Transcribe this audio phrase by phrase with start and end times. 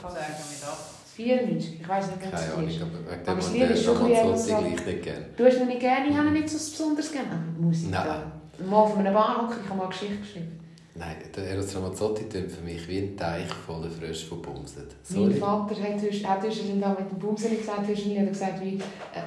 [0.00, 0.98] kann sagen mit 80.
[1.18, 2.42] 94, ich weiß nicht, Keine es
[2.76, 2.82] ist.
[2.82, 5.18] aber wegen Aber dem das und Lied ist schon ein bisschen nicht.
[5.36, 7.42] Du hast ihn nicht gerne, ich habe ihn nicht so besonders gerne.
[7.58, 8.22] Musik Nein.
[8.70, 10.60] Mal von einem Bahnhof, ich habe mal eine Geschichte geschrieben.
[10.94, 14.82] Nein, der Eros Ramazzotti klingt für mich wie ein Teich voller Frösche, die bumsen.
[15.10, 15.32] Mein.
[15.34, 17.86] Vater hat, höchstens da mit dem Bumsen nicht gesagt, hat
[18.28, 19.22] gesagt, wie, äh,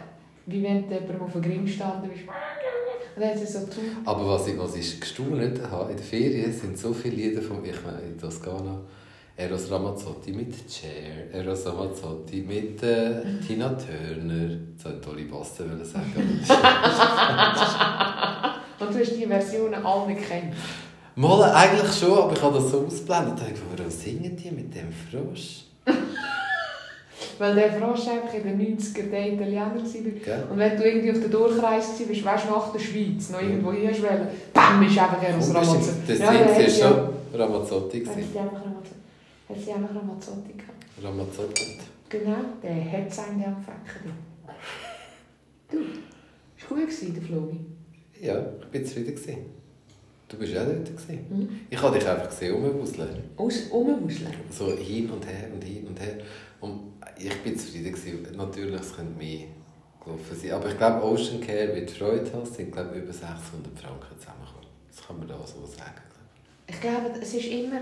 [0.48, 2.24] wie wenn du jemandem auf einem Grimm gestanden bist.
[3.16, 3.98] Und dann hat so getan.
[4.06, 7.64] Aber was ich, was ich gestaunt habe, in der Ferien sind so viele Lieder von,
[7.64, 8.80] ich meine, in Toskana,
[9.38, 14.58] Eros Ramazzotti mit Cher, Eros Ramazzotti mit äh, Tina Turner,
[15.02, 16.14] tolle Basse will ich sagen.
[18.80, 20.54] Und du hast die Versionen alle nicht gekannt.
[21.16, 23.36] Mal eigentlich schon, aber ich habe das so ausgeblendet.
[23.40, 25.62] Ich dachte, warum singen die mit dem Frosch?
[27.40, 30.52] Weil der Frosch einfach in den 90er der Italiener war.
[30.52, 33.72] Und wenn du irgendwie auf der Durchreise warst, weißt du, nach der Schweiz, noch irgendwo
[33.72, 33.92] hier
[34.54, 36.08] bam, ist einfach ein Und Ramazzotti.
[36.08, 38.00] Das Ja, ist ja- schon Ramazzotti.
[38.00, 38.30] Gewesen.
[38.34, 39.01] sie einfach Ramazzotti,
[39.52, 40.86] hat sie einfach Ramazzotti gehabt.
[41.04, 41.78] Ramazzotti.
[42.10, 44.12] Genau, der hat es am Fäcken.
[45.70, 45.78] Du,
[46.58, 47.60] ist gut gewesen, der Flogi.
[48.22, 49.16] Ja, ich bin zufrieden.
[49.16, 49.38] Gewesen.
[50.28, 50.86] Du bist auch dort.
[50.86, 51.26] Gewesen.
[51.30, 51.50] Mhm.
[51.70, 53.24] Ich habe dich einfach gesehen, rumwuseln.
[53.38, 54.34] Aus Umwuseln.
[54.50, 56.18] So hin und her und hin und her.
[56.60, 57.94] Und ich bin zufrieden.
[57.94, 58.28] Gewesen.
[58.36, 59.48] Natürlich, es könnte mehr
[60.04, 60.52] gelaufen sein.
[60.52, 63.40] Aber ich glaube, Ocean Care mit Freude hast, sind glaube über 600
[63.80, 64.68] Franken zusammengekommen.
[64.90, 66.02] Das kann man da so sagen.
[66.68, 67.82] Ich glaube, es ist immer...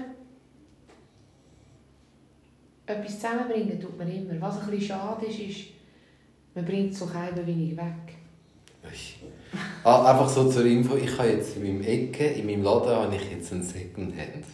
[2.90, 4.34] Etwas zusammenbringen tut man immer.
[4.42, 5.60] Was ein bisschen schade ist, ist,
[6.56, 8.16] man bringt so halb wenig weg.
[9.84, 13.16] Ah, einfach so zur Info, ich habe jetzt in meinem Ecke, in meinem Laden, habe
[13.16, 14.46] ich jetzt einen Secondhand.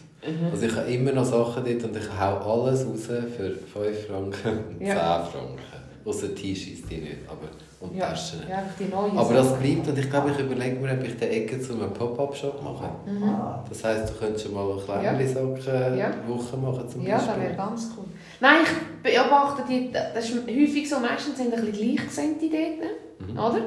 [0.52, 3.22] Also ich habe immer noch Sachen dort und ich hau alles raus für
[3.54, 5.22] 5 Franken und 10 Ja.
[5.22, 5.58] Franken.
[6.04, 7.48] Außer T-Shirts, die nicht, aber
[7.80, 8.40] und Ja, Taschen.
[8.48, 11.24] ja, die neuen Aber das bleibt und ich glaube, ich überlege mir, ob ich die
[11.24, 12.88] Ecke zu einem Pop-Up-Shop mache.
[13.04, 13.34] Mhm.
[13.68, 16.10] Das heisst, du könntest schon mal eine kleine Socken Ja.
[16.26, 17.44] Woche machen zum Ja, das Beispiel.
[17.44, 18.04] wäre ganz cool.
[18.40, 23.38] Nein, ich beobachte die, das ist häufig so, meistens sind ein bisschen Gleichgesinnte dort, Mhm.
[23.38, 23.60] oder?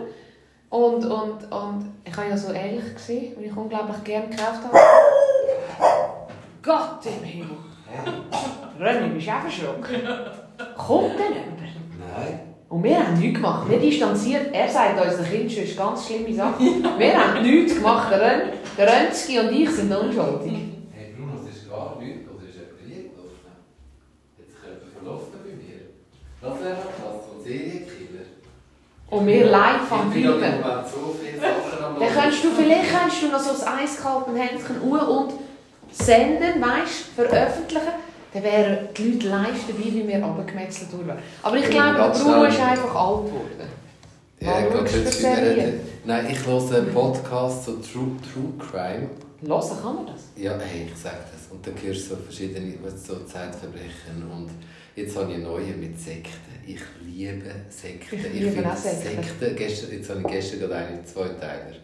[0.72, 4.78] Und, und, und ich habe ja so ehrlich gesehen, weil ich unglaublich gerne gekauft habe.
[6.62, 7.58] Gott im Himmel!
[8.80, 9.96] René, bist du auch verschrocken?
[10.78, 11.60] Kommt denn jemand?
[12.00, 12.40] Nein.
[12.70, 13.68] Und wir haben nichts gemacht.
[13.68, 14.54] Wir distanziert.
[14.54, 16.84] Er sagt unseren Kindern schon ganz schlimme Sachen.
[17.00, 18.12] Wir haben nichts gemacht.
[18.12, 18.42] Der, Ren,
[18.78, 20.54] der Renzki und ich sind unschuldig.
[20.94, 23.52] Hey Bruno, es ist gar nichts, oder ist jemand reingelaufen?
[24.38, 25.82] Jetzt könnte jemand verlaufen bei mir.
[26.42, 28.26] Das wäre noch krass, so ein Serienkiller.
[29.10, 30.54] Und wir live am Filmen.
[30.94, 31.16] So
[32.00, 35.34] Dann kannst du, vielleicht kannst du noch so ein eiskalten Händchen und
[35.92, 38.09] senden, weißt, veröffentlichen.
[38.34, 41.14] dann wären die Leute live dabei, wie wir abgemetzelt wurden.
[41.42, 43.80] Aber ich glaube, die ist einfach alt geworden.
[44.40, 45.74] Ja, ich
[46.06, 49.10] Nein, ich höre einen Podcast zu True, True Crime.
[49.42, 50.30] Hören kann man das?
[50.36, 51.52] Ja, hey, ich sage das.
[51.52, 54.30] Und dann hörst du so verschiedene so Zeitverbrechen.
[54.32, 54.50] Und
[54.96, 56.30] jetzt habe ich eine neue mit Sekten.
[56.66, 58.16] Ich liebe Sekten.
[58.16, 59.24] Ich, liebe finde Sekten.
[59.24, 59.56] Sekten.
[59.56, 61.76] Gestern, jetzt habe ich gestern gerade einen Zweiteiler.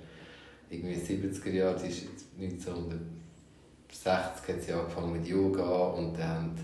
[0.70, 2.04] Irgendwie 70er Jahre, die ist
[2.40, 3.00] 1900.
[3.92, 6.56] 60 hat sie angefangen mit Yoga und dann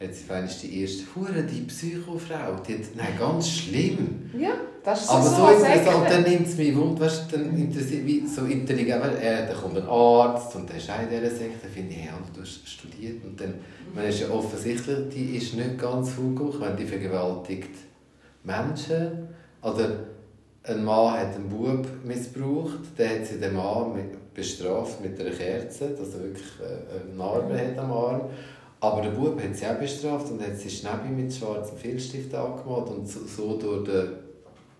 [0.00, 4.30] hat sie fand die erste Hure, die Psychofrau, die hat, nein, ganz schlimm.
[4.36, 4.52] Ja,
[4.84, 8.28] das ist Aber so, interessant, dann nimmt es mich wund, weißt du, dann interessiert mich
[8.28, 11.68] so intelligent, weil äh, da kommt ein Arzt und der ist auch in dieser Sekte,
[11.68, 13.94] finde ich, hey, du hast studiert und dann, mhm.
[13.94, 17.70] man ist ja offensichtlich, die ist nicht ganz vollgekommen, wenn die vergewaltigt
[18.42, 19.28] Menschen,
[19.62, 20.00] oder
[20.64, 25.30] ein Mann hat einen Bub missbraucht, der hat sie den Mann mit bestraft mit einer
[25.30, 28.20] Kerze, dass er wirklich äh, eine Narbe hat am Arm.
[28.80, 32.88] Aber der Bub hat sie auch bestraft und hat sie Schnäbi mit schwarzem Filzstift angemalt
[32.88, 34.08] und so, so durch, den,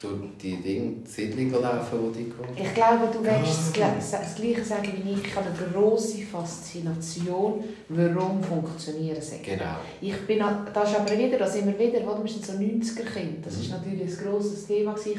[0.00, 2.58] durch die Dinge, die Siedlung gelaufen, wo die kommt.
[2.58, 5.24] Ich glaube, du willst das, Gle- das Gleiche sagen wie ich.
[5.26, 9.58] Ich habe eine grosse Faszination, warum funktionieren Sekten.
[9.58, 9.76] Genau.
[10.00, 10.40] Ich bin,
[10.74, 13.44] das ist aber wieder, das immer wieder, wo wir sind so 90er-Kind.
[13.46, 13.76] Das ist Mhm.
[13.76, 14.96] natürlich ein grosses Thema.
[15.04, 15.16] Ich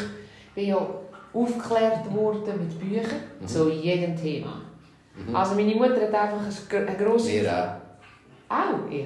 [0.55, 0.87] bin ja
[1.33, 3.47] aufgeklärt worden mit Büchern, Mhm.
[3.47, 4.61] zu jedem Thema.
[5.15, 5.35] Mhm.
[5.35, 7.29] Also meine Mutter hat einfach ein, gr- eine grosse...
[7.31, 8.55] Wir auch.
[8.55, 9.05] Auch, ihr?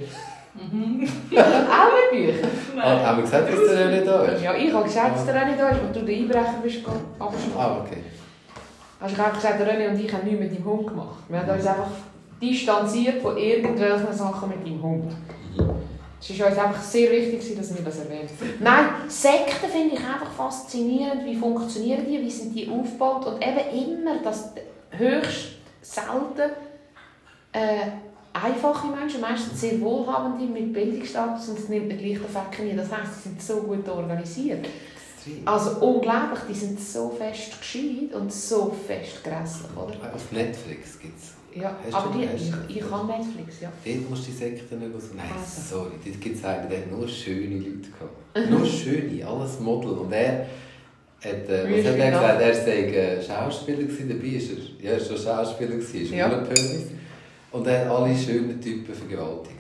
[1.40, 2.50] Auch mit Büchern?
[2.82, 4.42] Ah, haben wir gesagt, dass der nicht da ist?
[4.44, 6.80] Ja, ich habe gesagt, dass der René da ist, und du der Einbrecher bist.
[7.20, 7.98] Ah, okay.
[9.00, 11.18] Also ich habe gesagt, der René und ich haben nichts mit deinem Hund gemacht.
[11.30, 11.88] Wir haben uns einfach
[12.42, 15.12] distanziert von irgendwelchen Sachen mit deinem Hund.
[16.20, 18.30] Es war uns einfach sehr wichtig, dass wir das erwähnen.
[18.60, 21.24] Nein, Sekten finde ich einfach faszinierend.
[21.26, 22.20] Wie funktionieren die?
[22.20, 23.26] Wie sind die aufgebaut?
[23.28, 24.52] Und eben immer, dass
[24.92, 26.52] höchst selten
[27.52, 27.92] äh,
[28.34, 32.76] einfache Menschen, meistens sehr wohlhabende mit Bildungsstatus, und es nimmt den gleichen nie.
[32.76, 34.68] Das heisst, sie sind so gut organisiert.
[35.46, 40.14] Also unglaublich, die sind so fest gescheit und so fest grässlich, oder?
[40.14, 43.62] Auf Netflix gibt es Ja, Hast aber du- die, hast du- ich, ich habe Netflix,
[43.62, 43.72] ja.
[43.84, 45.16] Dort musst du die Sekten nicht so.
[45.16, 45.76] Nein, Also.
[45.76, 48.50] sorry, dort gibt es einen, der hat nur schöne Leute gehabt.
[48.52, 49.92] nur schöne, alles Model.
[49.92, 50.46] Und er
[51.24, 52.42] hat, äh, was hat er gesagt?
[52.42, 56.12] Er sei äh, Schauspieler gewesen, dabei ist er, ja, er ist schon Schauspieler gewesen, ist
[56.12, 56.28] Ja.
[56.30, 56.88] Pönis.
[57.52, 59.54] Und er hat alle schönen Typen vergewaltigt.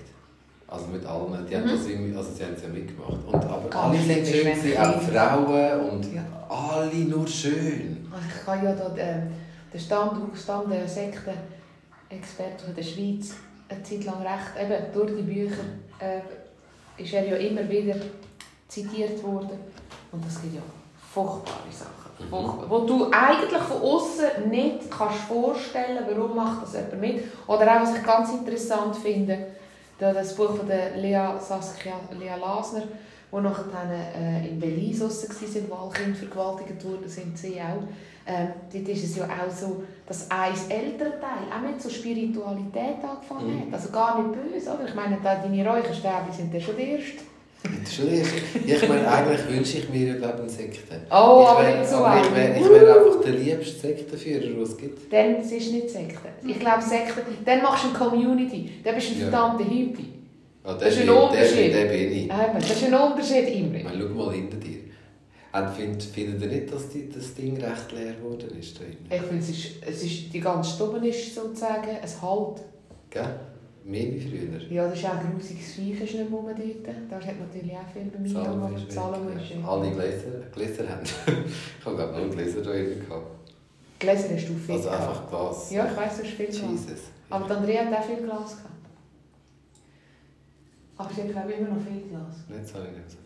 [0.68, 1.70] Also mit allen, die haben Mhm.
[1.70, 3.18] das irgendwie, also sie haben es ja mitgemacht.
[3.26, 6.26] Und, aber Ganz alle sind schön gewesen, auch Frauen und Ja.
[6.50, 8.06] alle nur schön.
[8.12, 9.32] Also ich kann ja da den,
[9.74, 10.86] den Stamm, Stamm der
[12.09, 13.36] Sektenexperten der Schweiz
[13.69, 15.63] eine Zeit lang recht, eben durch die Bücher
[16.00, 17.95] äh, ist er ja immer wieder
[18.68, 19.59] zitiert worden.
[20.12, 20.62] Und das gibt ja
[21.13, 22.12] furchtbare Sachen.
[22.19, 22.30] Mhm.
[22.30, 22.69] Furchtbar.
[22.69, 27.24] Wo du eigentlich von außen nicht kannst vorstellen warum macht das jemand mit.
[27.45, 29.48] Oder auch, was ich ganz interessant finde,
[30.00, 32.83] da das Buch von der Lea Saskia Lea Lasner,
[33.31, 37.83] wo nachher dann, äh, in Belize waren, wo alle Kinder vergewaltigt wurden, sind sie auch.
[38.29, 43.00] Ähm, dort ist es ja auch so, dass ein älterer Teil auch mit so Spiritualität
[43.01, 43.62] angefangen Mhm.
[43.71, 43.79] hat.
[43.79, 44.85] Also gar nicht böse, oder?
[44.88, 47.19] Ich meine, da deine Räucherstäbchen sind ja schon die ersten.
[47.63, 48.33] Das ist schon erst-
[48.65, 50.79] ich meine, eigentlich wünsche ich mir eben eine Sekte.
[51.09, 54.39] Oh, ich aber wär- nicht so aber ich wäre ich wär einfach der liebste Sektenführer,
[54.41, 55.12] den es gibt.
[55.13, 56.27] Dann es ist nicht Sekte.
[56.45, 58.69] Ich glaube, Sekte, dann machst du eine Community.
[58.83, 59.29] Dann bist du ein Ja.
[59.29, 60.13] verdammter Hippie.
[60.63, 61.56] Ah, Das ist der ein der Unterschied.
[61.57, 62.24] bin- Der bin ich.
[62.25, 63.81] Eben, das ist ein Unterschied, Imre.
[63.83, 64.76] Schau mal hinter dir.
[65.54, 68.80] Und find, findet ihr nicht, dass die, das Ding recht leer geworden ist?
[69.10, 72.62] Ich finde, es ist, es ist, die ganze Stube ist sozusagen ein Halt.
[73.10, 73.40] Gell?
[73.86, 74.62] Mehr wie früher.
[74.70, 77.10] Ja, das ist auch ein grusiges Viech, ist nicht mehr dort.
[77.10, 79.68] Da hat natürlich auch viel bei mir, Salomo aber ist Salomo weg, ist ja.
[79.68, 81.04] Alle Gläser, Gläser haben.
[81.80, 83.28] ich habe glaube nur Gläser da drin gehabt.
[84.00, 85.08] Gläser hast du viel Also gehabt.
[85.08, 85.72] einfach Glas.
[85.72, 86.62] Ja, ich weiss, du hast viel Glas.
[86.62, 87.00] Jesus.
[87.30, 88.74] Aber die Andrea hat auch viel Glas gehabt.
[90.98, 92.36] Aber sie hat, glaube ich, immer noch viel Glas.
[92.60, 93.18] Jetzt habe ich nicht so.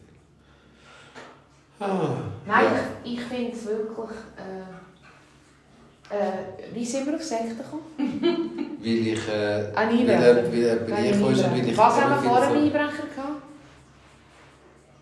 [1.87, 2.79] Nein, Ja.
[3.03, 4.17] ich, ich finde es wirklich...
[4.37, 7.83] Äh, äh, wie sind wir auf Sekten gekommen?
[7.97, 9.27] Weil ich.
[9.29, 10.25] Äh, Ein weil Einbrecher.
[10.25, 10.51] er-
[10.91, 11.77] weil und weil ich.
[11.77, 13.41] Was haben wir vor dem Einbrecher gehabt?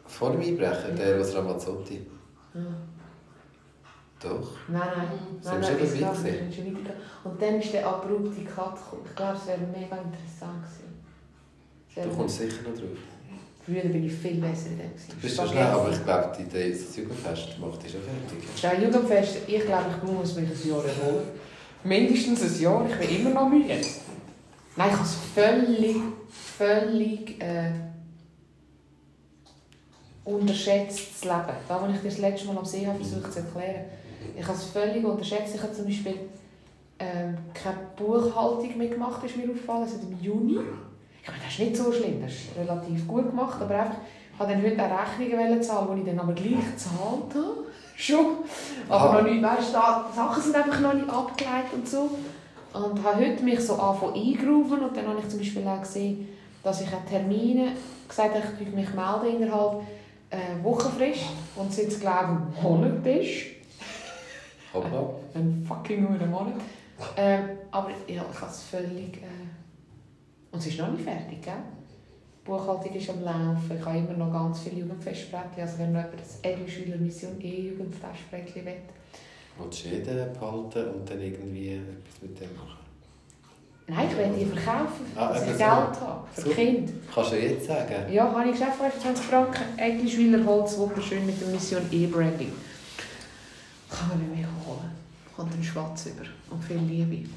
[0.05, 0.95] Vor dem Einbrechen?
[0.95, 2.05] Der aus Ramazzotti.
[4.21, 4.51] Doch.
[4.67, 5.07] Nein, nein.
[5.41, 6.53] Sind nein, wir schon nein dabei gewesen?
[6.53, 7.31] schon.
[7.31, 9.01] Und dann ist der abrupte Cut gekommen.
[9.09, 11.01] Ich glaube, es wäre mega interessant gewesen.
[11.95, 12.99] Es Du kommst sicher noch drauf.
[13.69, 14.89] Früher bin ich viel besser in dem.
[15.07, 18.50] Du bist so schnell, aber ich glaube, die Idee, das Jugendfest macht dich schon fertig.
[18.60, 21.27] Das Jugendfest, ich glaube, ich muss mich ein Jahr erholen.
[21.83, 23.75] Mindestens ein Jahr, ich bin immer noch müde.
[24.75, 25.98] Nein, ich habe es völlig,
[26.30, 27.71] völlig äh,
[30.24, 31.57] unterschätzt, das Leben.
[31.68, 33.86] Da, wo ich das letzte Mal am See habe versucht zu erklären.
[34.36, 35.54] Ich habe es völlig unterschätzt.
[35.54, 36.16] Ich habe zum Beispiel
[36.98, 40.57] ähm, keine Buchhaltung mehr gemacht, ist mir aufgefallen, seit dem Juni.
[41.21, 43.98] Ich meine, das ist nicht so schlimm, das ist relativ gut gemacht, aber einfach,
[44.33, 47.66] ich wollte dann heute auch Rechnungen zahlen, die ich dann aber gleich gezahlt habe.
[47.95, 48.25] Schon.
[48.88, 49.21] Aber Ah.
[49.21, 52.10] noch nicht, weißt du, Sachen sind einfach noch nicht abgeleitet und so.
[52.74, 56.30] Und habe heute mich so angefangen eingerufen und dann habe ich zum Beispiel auch gesehen,
[56.63, 57.74] dass ich an Termine
[58.07, 59.81] gesagt habe, ich würde mich melden innerhalb
[60.30, 61.21] äh, Wochenfrist
[61.56, 63.45] und es jetzt glaube ich Monat ist.
[64.74, 65.10] Hoppla.
[65.33, 66.54] Ein fucking guter Monat.
[67.18, 69.18] Ähm, aber ja, ich habe es völlig...
[69.18, 69.38] Äh...
[70.51, 71.53] Und es ist noch nicht fertig, gell?
[72.41, 73.77] Die Buchhaltung ist am Laufen.
[73.79, 75.61] Ich habe immer noch ganz viele Jugendfestbrettchen.
[75.61, 78.73] Also wenn noch jemand das Englischschüler Mission E Jugendfestbrettchen will.
[79.59, 82.77] Willst du jeden behalten und dann irgendwie etwas mit dem machen?
[83.87, 85.65] Nein, ich will die verkaufen, Ah, dass ich Geld so.
[85.65, 86.27] habe.
[86.33, 86.49] Für So.
[86.51, 86.93] Kinder.
[87.13, 88.13] Kannst du jetzt sagen?
[88.13, 89.63] Ja, habe ich geschafft, 25 Franken.
[89.77, 92.51] Englischweiler Holz, wunderschön mit der Mission E-Branding.
[93.89, 94.91] Kann man bei mir holen.
[95.35, 97.27] Kommt ein Schwarz über und viel Liebe.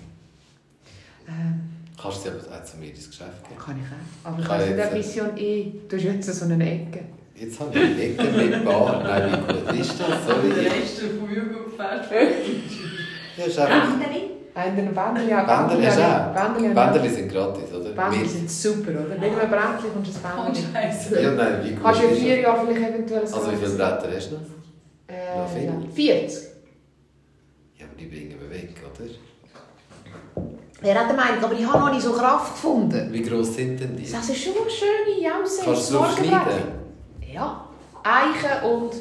[1.26, 3.61] Ähm, Kannst du sie aber auch zu mir ins Geschäft geben?
[3.61, 4.29] kann ich auch.
[4.31, 7.01] Aber ich Kann weiss nicht, Mission E, du hast jetzt so eine Ecke.
[7.35, 9.03] Jetzt habe ich eine Ecke mit Bar.
[9.03, 10.09] Nein, wie gut ist das?
[10.09, 10.51] Der Sorry.
[10.67, 12.11] Rest vom Jugendfest.
[13.37, 13.89] Ja, ist einfach...
[14.55, 16.75] Einen ja, hast du auch?
[16.75, 18.11] Bändchen sind gratis, oder?
[18.11, 19.15] Mit- sind super, oder?
[19.19, 20.73] Nicht nur ein Brändchen, kommst du ein Und Bändchen.
[20.75, 21.23] Scheiße.
[21.23, 22.41] Ja, nein, wie gut Kannst du in ist vier?
[22.41, 24.41] Jahren vielleicht eventuell ein Also wie viele Blätter hast du noch?
[24.43, 25.65] Noch Äh, viel?
[25.65, 26.21] ja.
[26.21, 26.43] 40.
[27.79, 29.09] Ja, aber die bringen wir weg, oder?
[30.83, 33.09] Er hat Meinung, aber ich habe noch nicht so Kraft gefunden.
[33.12, 34.11] Wie gross sind denn die?
[34.11, 35.62] Das ist schon eine schöne Jause.
[35.65, 36.62] Kannst du schneiden?
[37.33, 37.65] Ja.
[38.03, 38.93] Eichen und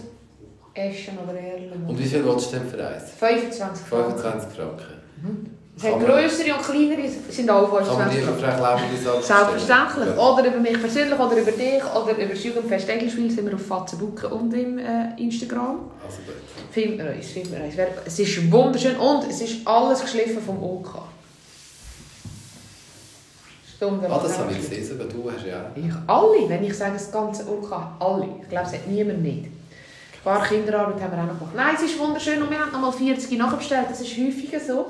[0.74, 1.86] Eschen oder Erlen.
[1.88, 3.12] Und wie viel willst du denn für eins?
[3.18, 4.12] 25 Franken.
[4.20, 5.56] 25 Franken.
[5.76, 8.84] Es hat grössere und kleinere, sind alle 25 für Franken.
[9.04, 10.06] Selbstverständlich.
[10.06, 10.18] bestellen?
[10.20, 13.66] Oder über mich persönlich, oder über dich, oder über das Jugendfest Englischwil sind wir auf
[13.66, 15.80] Fatzenbucken und im äh, Instagram.
[16.06, 16.36] Also gut.
[16.72, 17.76] Finden wir uns.
[17.76, 21.02] Wer- Es ist wunderschön und es ist alles geschliffen vom OK.
[23.82, 25.72] Stunde Ah, das habe ich gesehen, sogar du hast ja.
[25.76, 28.28] Ich, alle, wenn ich sage, das ganze OK, alle.
[28.44, 29.46] Ich glaube, es hat niemand nicht.
[29.46, 31.56] Ein paar Kinderarbeit haben wir auch noch gemacht.
[31.56, 33.88] Nein, es ist wunderschön und wir haben noch mal 40 nachbestellt.
[33.90, 34.86] Das ist häufiger so,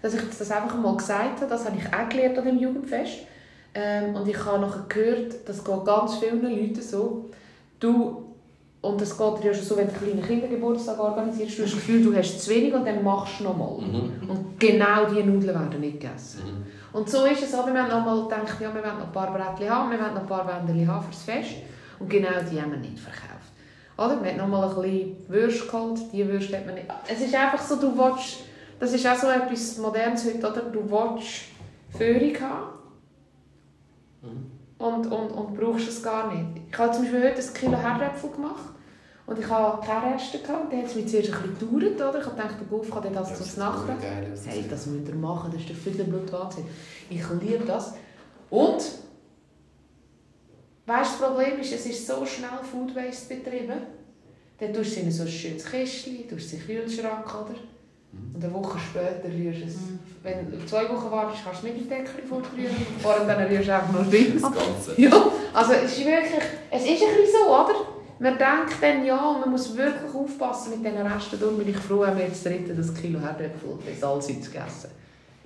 [0.00, 1.50] dass ich das einfach mal gesagt habe.
[1.50, 3.18] Das habe ich auch gelernt an dem Jugendfest.
[3.74, 7.24] Ähm, und ich habe nachher gehört, das geht ganz vielen Leuten so.
[7.80, 8.22] Du,
[8.82, 11.72] und das geht dir ja schon so, wenn du einen kleinen Kindergeburtstag organisierst, du hast
[11.72, 13.80] das Gefühl, du hast zu wenig und dann machst du nochmal.
[13.80, 14.30] Mhm.
[14.30, 16.42] Und genau diese Nudeln werden nicht gegessen.
[16.44, 16.77] Mhm.
[16.92, 17.66] Und so ist es auch.
[17.66, 20.14] Wir haben noch mal gedacht, ja, wir wollen noch ein paar Brettchen haben, wir wollen
[20.14, 21.56] noch ein paar Wänderchen haben fürs Fest.
[21.98, 23.52] Und genau die haben wir nicht verkauft.
[23.96, 24.22] Oder?
[24.22, 26.86] Wir haben noch mal ein bisschen Würste geholt, die Würste hat man nicht...
[27.08, 28.44] Es ist einfach so, du willst...
[28.80, 30.62] Das ist auch so etwas Modernes heute, oder?
[30.62, 31.46] Du willst
[31.96, 32.78] Führung haben
[34.78, 36.62] und, und, und brauchst es gar nicht.
[36.70, 38.77] Ich habe zum Beispiel heute ein Kilo Herdäpfel gemacht
[39.28, 40.72] und ich habe keine Reste gehabt.
[40.72, 42.18] Dann hat es mich zuerst ein bisschen gedauert, oder?
[42.18, 43.88] Ich gedacht, der Buff kann das Ja, zum das Nacht.
[44.46, 46.64] Hey, das müsst ihr machen, das ist der viel Blutwahnsinn.
[47.10, 47.92] Ich liebe das.
[48.48, 48.86] Und, weißt
[50.86, 53.82] du, das Problem ist, es ist so schnell Food Waste betrieben.
[54.60, 57.54] Dann tust du es in so ein schönes Kistchen, tust es in den Kühlschrank, oder?
[58.34, 59.76] Und eine Woche später rührst du es.
[60.22, 62.74] Wenn du zwei Wochen wartest, kannst du nicht den Deckel fortrühren.
[63.02, 64.40] Vorher dann rührst du einfach nur drin.
[64.40, 65.00] Das Ganze.
[65.00, 67.97] Ja, also es ist wirklich, es ist ein bisschen so, oder?
[68.20, 71.38] Man denkt dann, ja, man muss wirklich aufpassen mit diesen Resten.
[71.38, 74.90] Darum bin ich froh, haben wir jetzt dritte das Kilo Herdäpfel bis allseits gegessen.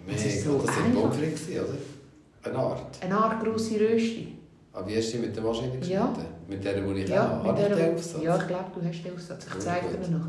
[0.06, 2.50] Mega, Das ist so das sind gewesen, oder?
[2.50, 2.98] Eine Art.
[3.02, 4.38] Eine Art grosse Rösti.
[4.72, 5.90] Aber wie hast du mit der Maschine geschnitten?
[5.92, 6.14] Ja.
[6.48, 7.60] Mit der, die ich Ja, auch habe.
[7.60, 8.22] der, den Aufsatz?
[8.22, 9.44] ja, ich glaube, du hast den Aufsatz.
[9.46, 10.26] Ich Gut, zeige dir noch.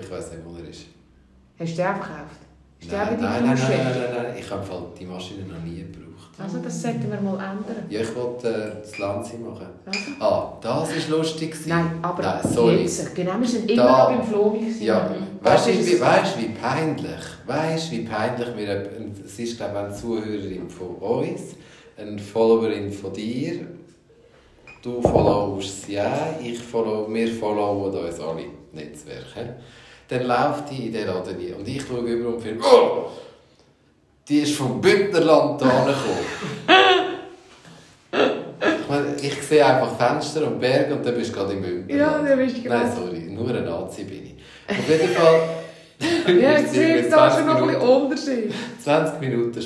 [0.00, 0.86] Ich weiss nicht, wo er ist.
[1.58, 2.40] Hast du den auch gekauft?
[2.90, 6.30] Der auch Nein, nein, nein, nein, nein, ich habe Fall die Maschine noch nie gebraucht.
[6.38, 7.84] Also das sollten wir mal ändern.
[7.90, 9.66] Ja, ich wollte äh, das Lanzi machen.
[9.84, 9.98] Also.
[10.20, 11.50] Ah, das war lustig.
[11.50, 11.68] gewesen.
[11.68, 12.82] Nein, aber Nein, sorry.
[12.82, 13.14] jetzt.
[13.14, 14.22] Genau, wir sind immer Da- beim
[14.60, 14.82] gewesen.
[14.84, 15.10] Ja,
[15.42, 18.88] Das weißt du, wie, weißt, wie peinlich, weißt, wie peinlich wir,
[19.24, 21.40] es ist glaube ich eine Zuhörerin von uns,
[21.96, 23.66] eine Followerin von dir,
[24.82, 29.56] du followst sie auch, ich follow, wir followen uns alle Netzwerke.
[30.08, 33.08] Dann läuft die in den Laden rein und ich schaue über und finde, oh,
[34.26, 36.26] die ist vom Bündnerland hierher gekommen.
[38.60, 41.90] Ich, meine, ich sehe einfach Fenster und Berge und dann bist du gerade im Bündnerland.
[42.24, 44.34] Ja, dann bist du gerade- Nein, sorry, nur ein Nazi bin ich.
[44.68, 45.40] Auf jeden Fall...
[46.40, 48.54] Ja, sind sehe ich mit da 20 schon noch ein Unterschied.
[48.82, 49.58] 20 Minuten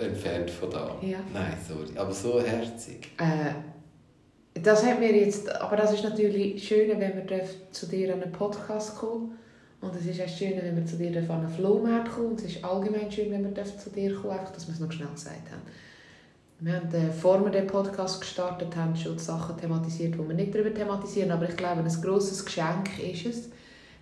[0.00, 0.94] entfernt von da.
[1.00, 1.18] Ja.
[1.32, 3.08] Nein, sorry, aber so herzig.
[3.18, 7.40] Äh, das hat mir jetzt, aber das ist natürlich schön, wenn wir
[7.72, 9.38] zu dir an einen Podcast kommen
[9.86, 12.64] und es ist auch schön, wenn wir zu dir an einen Flohmarkt kommen es ist
[12.64, 15.62] allgemein schön, wenn wir zu dir kommen, einfach, dass wir es noch schnell gesagt haben.
[16.58, 20.54] Wir haben, äh, bevor wir den Podcast gestartet haben, schon Sachen thematisiert, die wir nicht
[20.54, 23.48] darüber thematisieren, aber ich glaube, ein grosses Geschenk ist es,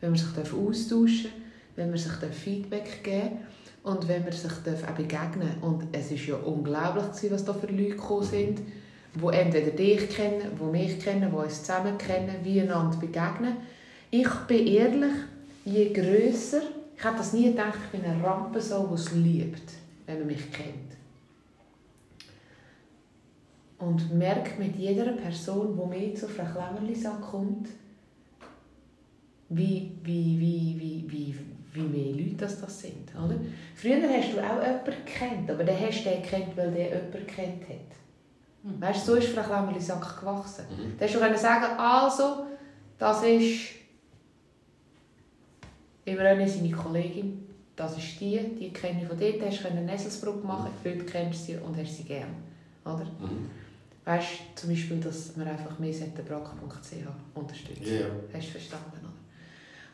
[0.01, 1.33] wenn man sich austauschen darf,
[1.77, 3.39] wenn man sich Feedback geben
[3.83, 7.97] und wenn man sich auch begegnen Und es war ja unglaublich, was da für Leute
[7.97, 8.61] gekommen sind,
[9.15, 13.57] die entweder dich kennen, die mich kennen, die uns zusammen kennen, wie einander begegnen.
[14.11, 15.13] Ich bin ehrlich,
[15.65, 16.63] je grösser,
[16.97, 19.73] ich hätte das nie gedacht, ich bin eine Rampe so, die es liebt,
[20.07, 20.95] wenn man mich kennt.
[23.79, 27.69] Und merke mit jeder Person, die mir zu Frau Klemmerli kommt,
[29.49, 31.35] wie, wie, wie, wie, wie,
[31.73, 33.13] wie mehr Leute das, das sind.
[33.15, 33.37] Oder?
[33.75, 37.27] Früher hast du auch jemanden gekannt, aber dann hast du den gekannt, weil der jemanden
[37.27, 38.81] gekannt hat.
[38.81, 40.65] Weißt du, so ist Frau Klemmerli Sack gewachsen.
[40.71, 40.95] Mhm.
[40.99, 42.47] Da hast du können sagen, also,
[42.99, 43.84] das ist
[46.05, 47.47] im René seine Kollegin,
[47.77, 51.49] das ist die, die kenne ich von dort, hast du eine Eselsbrücke machen, heute kennst
[51.49, 52.35] du sie und hast sie gern.
[52.85, 53.05] Oder?
[53.05, 53.51] Mhm.
[54.05, 57.81] Weißt du, zum Beispiel, dass man einfach mehr brack.ch unterstützt.
[57.87, 58.07] Ja.
[58.33, 59.15] Hast du verstanden, oder?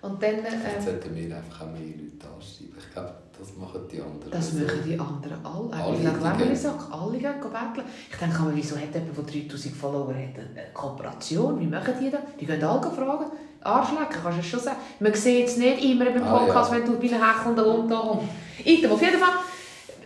[0.03, 2.75] Und dann, Jetzt äh, sollten wir einfach auch mehr Leute anschreiben.
[2.79, 4.31] Ich glaube, das machen die anderen.
[4.31, 4.59] das so.
[4.59, 5.73] machen die anderen alle.
[5.73, 7.87] Alle, Alle, die ich glaube, ich sage, alle gehen betteln.
[8.11, 11.61] Ich denke, aber wieso hat jemand, der 3000 Follower hat, eine Kooperation?
[11.61, 12.21] Wie machen die das?
[12.41, 13.31] Die gehen alle fragen.
[13.63, 14.77] Arschlecken, kannst du es schon sagen.
[15.01, 16.79] Man sieht es nicht immer beim Ah, Podcast, ja.
[16.79, 18.25] wenn du bei einem hechelnden Hund da kommst.
[18.65, 19.35] Item, auf jeden Fall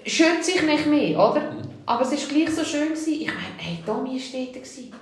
[0.07, 1.43] schützt sich nicht mehr, oder?
[1.87, 2.89] Aber es war gleich so schön.
[2.89, 3.13] Gewesen.
[3.15, 4.55] Ich meine, hey, Tommy war dort.
[4.55, 4.93] gewesen.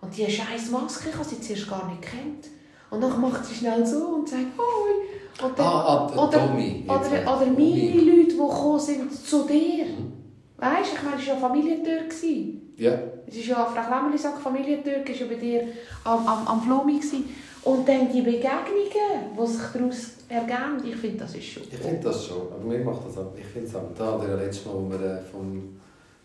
[0.00, 2.46] Und die scheiß Maske, ich habe sie zuerst gar nicht kennt.
[2.90, 5.44] Und dann macht sie schnell so und sagt «Hoi».
[5.46, 6.84] Und dann, Ah, ah, oder, Tommy.
[6.86, 7.26] Oder, ich.
[7.28, 8.00] oder meine.
[8.00, 9.84] Leute, die gekommen sind zu dir.
[9.84, 10.12] Mhm.
[10.56, 12.00] Weißt du, ich meine, es war ja Familientür.
[12.76, 12.92] Ja,
[13.26, 15.68] Es ist ja, Frau Klemmerli sagt, Familientür war ja bei dir
[16.04, 16.94] am, am, am Flomi.
[16.98, 17.24] gewesen.
[17.68, 19.98] Und dann die Begegnungen, die sich daraus
[20.28, 22.42] ergeben, ich finde, das ist schon ich finde das schon.
[22.52, 23.32] Aber mir macht das auch.
[23.36, 23.90] Ich finde es auch.
[23.96, 25.76] Da, der letzte Mal, wo wir äh, vom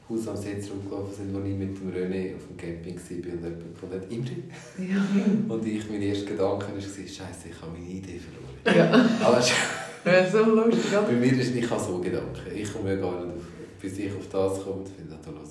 [0.10, 3.44] Haus am See zurückgelaufen sind, wo ich mit dem René auf dem Camping war und
[3.44, 4.44] jemand von dort Imri.
[4.78, 5.02] Ja.
[5.54, 8.78] Und ich, mein erster Gedanke war, Scheiße, ich habe meine Idee verloren.
[8.78, 9.26] ja.
[9.26, 9.52] Aber es-
[10.06, 11.04] Ja, so lustig, oder?
[11.04, 12.42] bei mir ist nicht so Gedanken.
[12.54, 13.44] Ich komme ja gar nicht auf,
[13.82, 15.43] bis ich auf das komme finde, ah,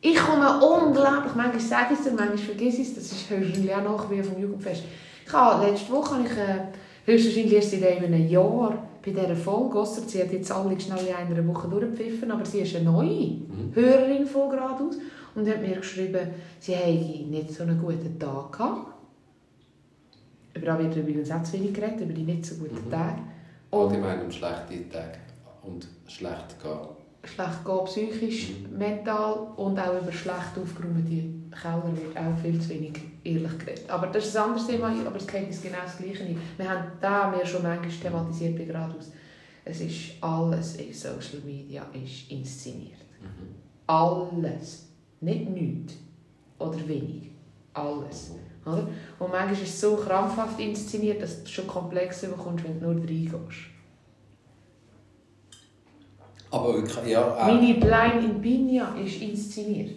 [0.00, 3.74] Ich komme unglaublich, manchmal sage ich es dir, manchmal vergesse ich es, das ist höchstwahrscheinlich
[3.74, 4.82] auch nach wie vom Jugendfest.
[5.26, 10.02] Ich habe, letzte Woche habe ich höchstwahrscheinlich erst seit einem Jahr bei dieser Folge, ausser
[10.06, 13.36] sie hat jetzt alle schnell in einer Woche durchgepfiffen, aber sie ist eine neue.
[13.74, 14.96] Hörerin von geradeaus
[15.34, 16.28] und hat mir geschrieben,
[16.60, 18.92] sie hätte nicht so einen guten Tag gehabt.
[20.54, 22.90] Über das wird übrigens auch zu wenig geredet, über die nicht so guten Mhm.
[22.90, 23.18] Tage.
[23.70, 25.18] Allgemein um schlechte Tage
[25.62, 27.05] und schlecht gehen.
[27.28, 33.00] Schlecht gehen, psychisch, mental und auch über schlecht aufgeräumte Keller wird auch viel zu wenig
[33.24, 33.90] ehrlich geredet.
[33.90, 36.38] Aber das ist ein anderes Thema, aber es geht uns genau das Gleiche nicht.
[36.56, 39.10] Wir haben da wir schon manchmal thematisiert bei geradeaus.
[39.64, 42.98] Es ist alles in Social Media ist inszeniert.
[43.20, 43.54] Mhm.
[43.86, 44.88] Alles.
[45.20, 45.94] Nicht nichts.
[46.58, 47.30] Oder wenig.
[47.74, 48.32] Alles.
[48.64, 48.88] Oder?
[49.18, 53.02] Und manchmal ist es so krampfhaft inszeniert, dass du schon komplex bekommst, wenn du nur
[53.02, 53.75] reingehst.
[56.56, 57.46] Aber wirklich, ja, auch.
[57.46, 59.90] Meine Blein in Pinja ist inszeniert.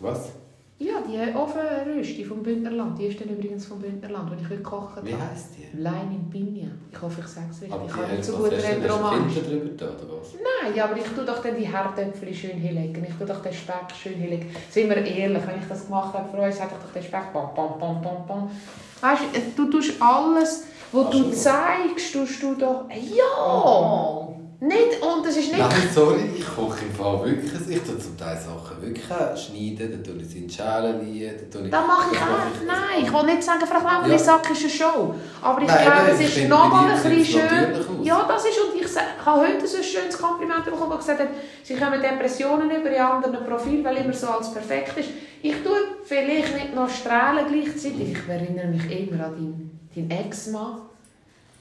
[0.00, 0.32] Was?
[0.78, 4.96] Ja, die Ofenrösti vom Bündnerland, die ist dann übrigens vom Bündnerland, die ich heute gekocht
[4.96, 5.06] habe.
[5.06, 5.76] Wie heisst die?
[5.76, 6.68] Blein in Pinja.
[6.90, 7.72] Ich hoffe, ich sage es richtig.
[7.72, 10.34] Aber ich kann nicht so gut reden Hast du drüber da, oder was?
[10.34, 13.06] Nein, aber ich tue doch dann die Herdöpfel schön hinlegen.
[13.08, 14.50] Ich tue doch den Speck schön hinlegen.
[14.70, 17.32] Sind wir ehrlich, wenn ich das gemacht habe für uns, hätte ich doch den Speck
[17.32, 18.50] bam, bam, bam, bam, bam.
[19.00, 19.22] Weißt
[19.56, 22.86] du, du tust alles, was Ach du zeigst, tust du doch...
[22.90, 23.24] Ja!
[23.38, 24.41] Oh.
[24.64, 25.58] Nicht, und es ist nicht...
[25.58, 27.52] Nein, sorry, ich koche im Fall wirklich.
[27.68, 31.34] Ich tue zum Teil Sachen wirklich schneiden, dann tue ich sie in die Schale liegen,
[31.50, 31.68] dann.
[31.68, 32.64] Das mache ich auch.
[32.64, 34.16] Nein, ich will nicht sagen, Frau Klaumann, Ja.
[34.16, 35.14] Sack ist eine Show.
[35.42, 38.04] Aber ich Nein, glaube, es ist finde, noch mal bei ein bisschen schön.
[38.04, 41.18] Ja, das ist, und ich, ich habe heute so ein schönes Kompliment bekommen, wo gesagt
[41.18, 41.28] hat,
[41.64, 45.08] sie kommen Depressionen über in anderen Profilen, weil immer so alles perfekt ist.
[45.42, 48.12] Ich tue vielleicht nicht noch strahlen gleichzeitig.
[48.12, 50.82] Ich erinnere mich immer an deinen, deinen Ex-Mann,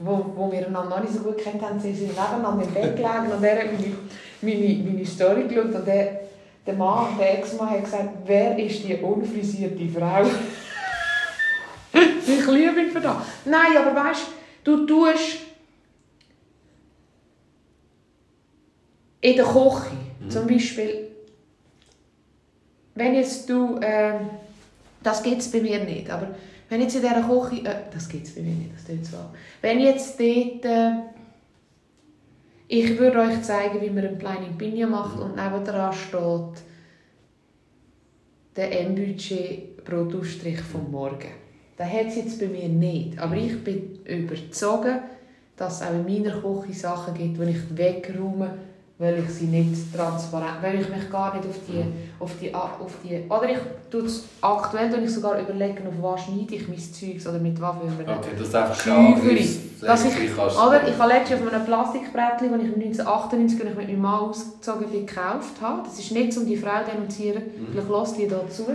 [0.04, 1.80] wo, wo wir einander noch nicht so gut kennt haben.
[1.80, 3.96] Sie sind nebeneinander im Bett gelegen und er hat meine,
[4.42, 6.22] meine, meine Story geschaut und der,
[6.66, 10.24] der Mann, der Ex-Mann, hat gesagt, wer ist die unfrisierte Frau?
[11.94, 13.16] ich liebe ihn für das.
[13.46, 14.28] Nein, aber weißt
[14.64, 15.38] du, du tust
[19.22, 19.92] in der Küche
[20.30, 21.12] zum Beispiel,
[22.96, 24.30] wenn jetzt du, ähm,
[25.02, 26.36] das gibt es bei mir nicht, aber
[26.72, 29.18] wenn jetzt in dieser Küche, äh, das gibt es bei mir nicht, das tut so.
[29.62, 30.92] Wenn jetzt dort, äh,
[32.70, 36.64] ich würde euch zeigen, wie man einen kleinen Pinja macht und nebendran steht
[38.56, 41.32] der M-Budget Brotaufstrich vom Morgen.
[41.76, 45.02] Das hat es jetzt bei mir nicht, aber ich bin überzeugt,
[45.58, 48.58] dass es auch in meiner Küche Sachen gibt, die ich wegräume,
[49.02, 51.84] weil ich sie nicht transparent, weil ich mich gar nicht auf die,
[52.20, 53.58] auf die, auf die oder ich
[53.90, 57.60] tue es, aktuell tue ich sogar überlegen, auf was schneide ich mein Zeugs oder mit
[57.60, 59.40] was will man Okay, du einfach Schäufeli.
[59.42, 63.64] Angriff, Dass ich- Oder ich habe letztens auf einem Plastikbrettchen, das ich 1998 als ich
[63.64, 65.82] mit meinem Mann ausgezogen bin, gekauft habe.
[65.84, 67.68] Das ist nicht, um die Frau zu denunzieren, Mhm.
[67.72, 68.66] vielleicht lässt die da zu.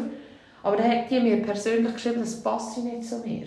[0.65, 3.47] Aber dann hat die mir persönlich geschrieben, das passt nicht zu mir.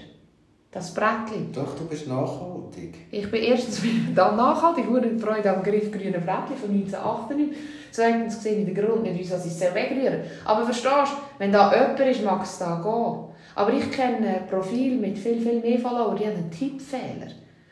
[0.71, 1.51] Das Brettchen.
[1.51, 2.93] Doch, du bist nachhaltig.
[3.09, 3.81] Ich bin erstens
[4.15, 7.57] dann nachhaltig, wurde Freude am Griff grüne Brettchen von 1998.
[7.91, 10.21] Zweitens sehe ich den Grund nicht, wieso sie es wegrühren.
[10.45, 13.29] Aber verstehst du, wenn da jemand ist, mag es da gehen.
[13.55, 17.31] Aber ich kenne Profile mit viel, viel mehr Follower, die haben einen Tippfehler.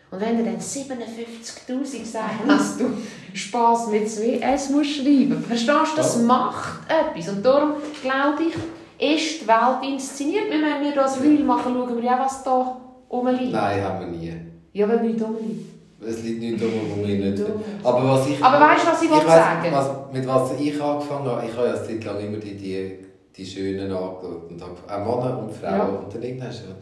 [0.10, 2.86] Und wenn er dann 57'000 sagt, dass du
[3.32, 7.30] Spass mit zwei S musst schreiben verstehst du, das macht etwas.
[7.30, 8.56] Und darum glaube ich,
[9.00, 10.50] ist die Welt inszeniert.
[10.50, 13.52] Wir müssen wir das Reel machen, schauen wir ja, was da rumliegt.
[13.52, 14.34] Nein, haben wir nie.
[14.74, 15.78] Ja, weil nichts rumliegt.
[16.00, 17.44] Es liegt nicht darum, wo wir nicht...
[17.84, 18.44] Aber was ich...
[18.44, 19.72] Aber weißt du, was ich will weiss, sagen?
[19.72, 23.00] Was, mit was ich angefangen habe, ich habe ja eine Zeit lang immer die, die,
[23.36, 24.50] die Schönen angeschaut.
[24.50, 25.78] Und auch Männer und Frauen.
[25.78, 25.84] Ja.
[25.86, 26.76] Und dann irgendwann gedacht,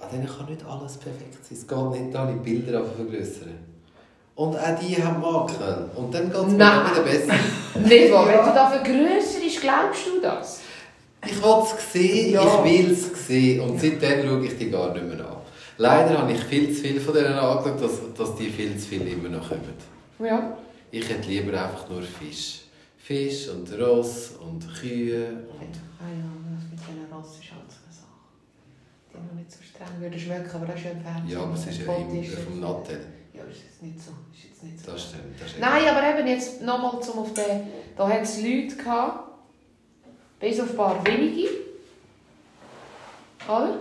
[0.00, 1.58] an denen kann nicht alles perfekt sein.
[1.58, 3.54] Es geht nicht, da die Bilder vergrößern.
[4.36, 5.88] Und auch die haben Makel.
[5.94, 7.34] Und dann geht es mir wieder besser.
[7.88, 8.26] Nicht wahr?
[8.26, 10.60] Wenn du da vergrösserst, glaubst du das?
[11.24, 12.42] Ich will es sehen, Ja.
[12.42, 13.60] ich will es sehen.
[13.60, 15.36] Und seitdem schaue ich die gar nicht mehr an.
[15.76, 19.06] Leider habe ich viel zu viel von denen angeschaut, dass, dass die viel zu viel
[19.08, 19.62] immer noch kommen.
[20.20, 20.56] Ja.
[20.90, 22.60] Ich hätte lieber einfach nur Fisch.
[22.98, 25.26] Fisch und Ross und Kühe.
[25.28, 28.06] Und Ah ja, das mit diesen Ross ist halt so eine Sache.
[29.12, 31.28] Die noch nicht so streng würde schmecken, aber das ist ja im Fernsehen.
[31.30, 33.00] ja, aber es ist ja immer vom Nattel.
[33.32, 34.12] Ja, ist jetzt nicht so.
[34.32, 34.92] Ist jetzt nicht so.
[34.92, 35.40] Das stimmt.
[35.40, 37.66] Das Nein, aber eben jetzt nochmal zum auf den...
[37.96, 39.28] Da hat es Leute gehabt,
[40.38, 41.48] bis auf ein paar wenige.
[43.48, 43.78] Oder?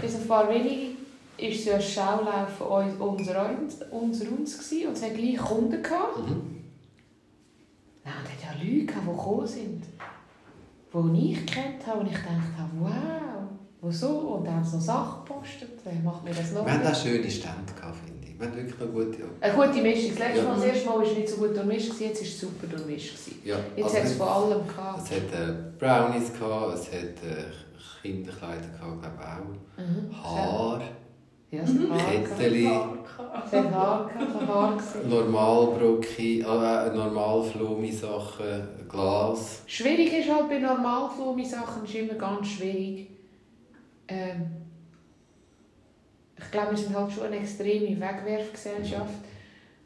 [0.00, 0.96] Bis auf ein paar wenige
[1.38, 5.36] war es ja ein Schaulaufen uns- unser uns, unser uns gewesen, und es hat gleich
[5.36, 6.18] Kunden gehabt.
[6.18, 6.62] Mhm.
[8.04, 9.82] Nein, und es hat ja Leute gehabt, die gekommen sind,
[10.94, 13.48] die ich kennt habe und ich gedacht habe, wow,
[13.82, 14.08] wieso?
[14.08, 16.64] Und dann haben sie noch Sachen gepostet, wer macht mir das noch?
[16.64, 18.38] Wir hatten auch schöne Stände, gehabt, finde ich.
[18.38, 19.18] Wir haben wirklich noch gute...
[19.40, 20.10] Eine gute Mischung.
[20.10, 20.44] Das letzte Ja.
[20.44, 23.14] Mal, das erste Mal war es nicht so gut durchmischt, jetzt war es super durchmischt.
[23.44, 25.02] Ja, Jetzt also hat es es, von allem gehabt.
[25.02, 27.44] es hat äh, Brownies, gehabt, es hat äh,
[28.02, 29.84] Kinderkleider, gehabt, glaube ich auch.
[29.84, 30.22] Mhm.
[30.22, 30.80] Haar.
[30.80, 30.86] Ja,
[31.52, 32.28] Haare gehabt.
[32.28, 32.96] Ketteli, gewesen.
[35.08, 39.62] Normalbrocki, äh, Normalflumi-Sachen, Glas.
[39.66, 43.10] Schwierig ist halt bei Normalflumi-Sachen, ist immer ganz schwierig.
[44.08, 44.46] Ähm,
[46.38, 49.14] ich glaube, wir sind halt schon eine extreme Wegwerfgesellschaft.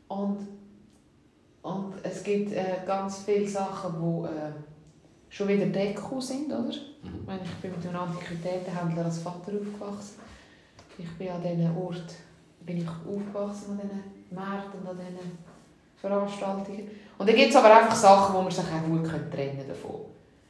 [0.09, 0.49] Und,
[1.63, 4.51] und es gibt äh, ganz viele Sachen, die äh,
[5.29, 6.63] schon wieder Deko sind, oder?
[6.65, 6.71] Mhm.
[7.21, 10.21] Ich meine, ich bin mit einem Antiquitätenhändler als Vater aufgewachsen.
[11.03, 12.15] Ich bin an diesen Ort
[12.67, 15.39] bin ich aufgewachsen, an diesen Märkten, an diesen
[16.01, 16.89] Veranstaltungen.
[17.19, 20.01] Und dann gibt es aber einfach Sachen, wo man sich auch gut trennen davon.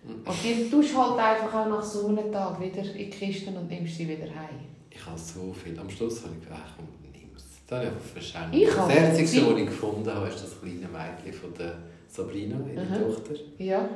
[0.04, 3.68] Und die tust halt einfach auch nach so einem Tag wieder in die Kisten und
[3.68, 4.60] nimmst sie wieder heim.
[4.90, 5.78] Ich habe so viel.
[5.78, 7.44] Am Schluss habe ich gedacht, komm, nimm es.
[7.66, 8.54] Dann habe ich einfach verschenkt.
[8.54, 11.74] Ich das Einzige, sie- was ich gefunden habe, ist das kleine Mädchen von der
[12.08, 12.94] Sabrina, ihre Mhm.
[13.14, 13.34] Tochter.
[13.58, 13.88] Ja.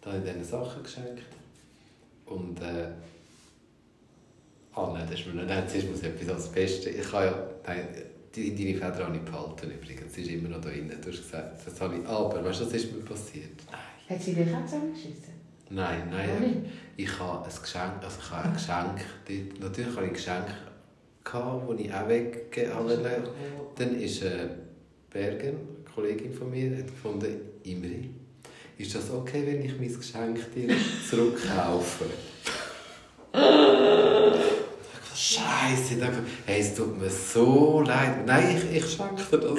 [0.00, 1.22] Da habe ich diesen Sachen geschenkt.
[2.26, 2.88] Und äh,
[4.74, 5.48] ah nein, das ist mir nicht,
[6.02, 6.90] mir etwas als Beste.
[6.90, 7.86] Ich habe ja, nein,
[8.34, 10.88] die, deine Feder habe ich behalten übrigens, sie ist immer noch da drin.
[10.88, 13.50] Du hast gesagt, das habe ich, aber weißt du, was ist mir passiert?
[13.70, 13.80] Nein,
[14.18, 15.32] Hat sie dich auch zusammengeschissen?
[15.70, 16.40] nein, Auch nein.
[16.40, 16.56] nicht?
[16.96, 20.46] Ich habe ein Geschenk, also ich habe ein Geschenk, natürlich habe ich ein Geschenk
[21.24, 23.28] gehabt, das ich auch weggegeben.
[23.76, 24.48] Dann ist äh,
[25.10, 28.10] Bergen, eine Kollegin von mir, hat gefunden, Imri,
[28.78, 30.74] ist das okay, wenn ich mein Geschenk dir
[31.08, 32.06] zurückkaufe?
[35.34, 35.94] Scheiße,
[36.46, 38.26] hey, es tut mir so leid.
[38.26, 39.50] Nein, ich, ich schenke dir das.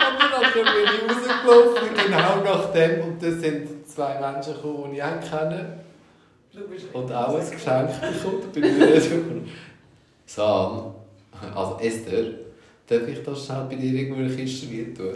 [0.00, 3.00] Aber nachher bin ich rausgelaufen, genau nach dem.
[3.02, 5.80] Und dann sind zwei Menschen gekommen, die ich auch kenne.
[6.92, 7.90] Und auch ein Geschenk
[8.52, 9.50] bekommen.
[10.26, 10.42] So.
[10.42, 10.94] Sam,
[11.54, 12.24] also Esther,
[12.86, 15.14] darf ich das schnell bei dir irgendwo in der Kiste tun?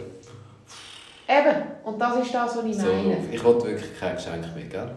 [1.27, 3.17] Eben, und das ist das, was ich So, meine.
[3.31, 4.91] ich wollte wirklich kein Geschenk mehr, gell?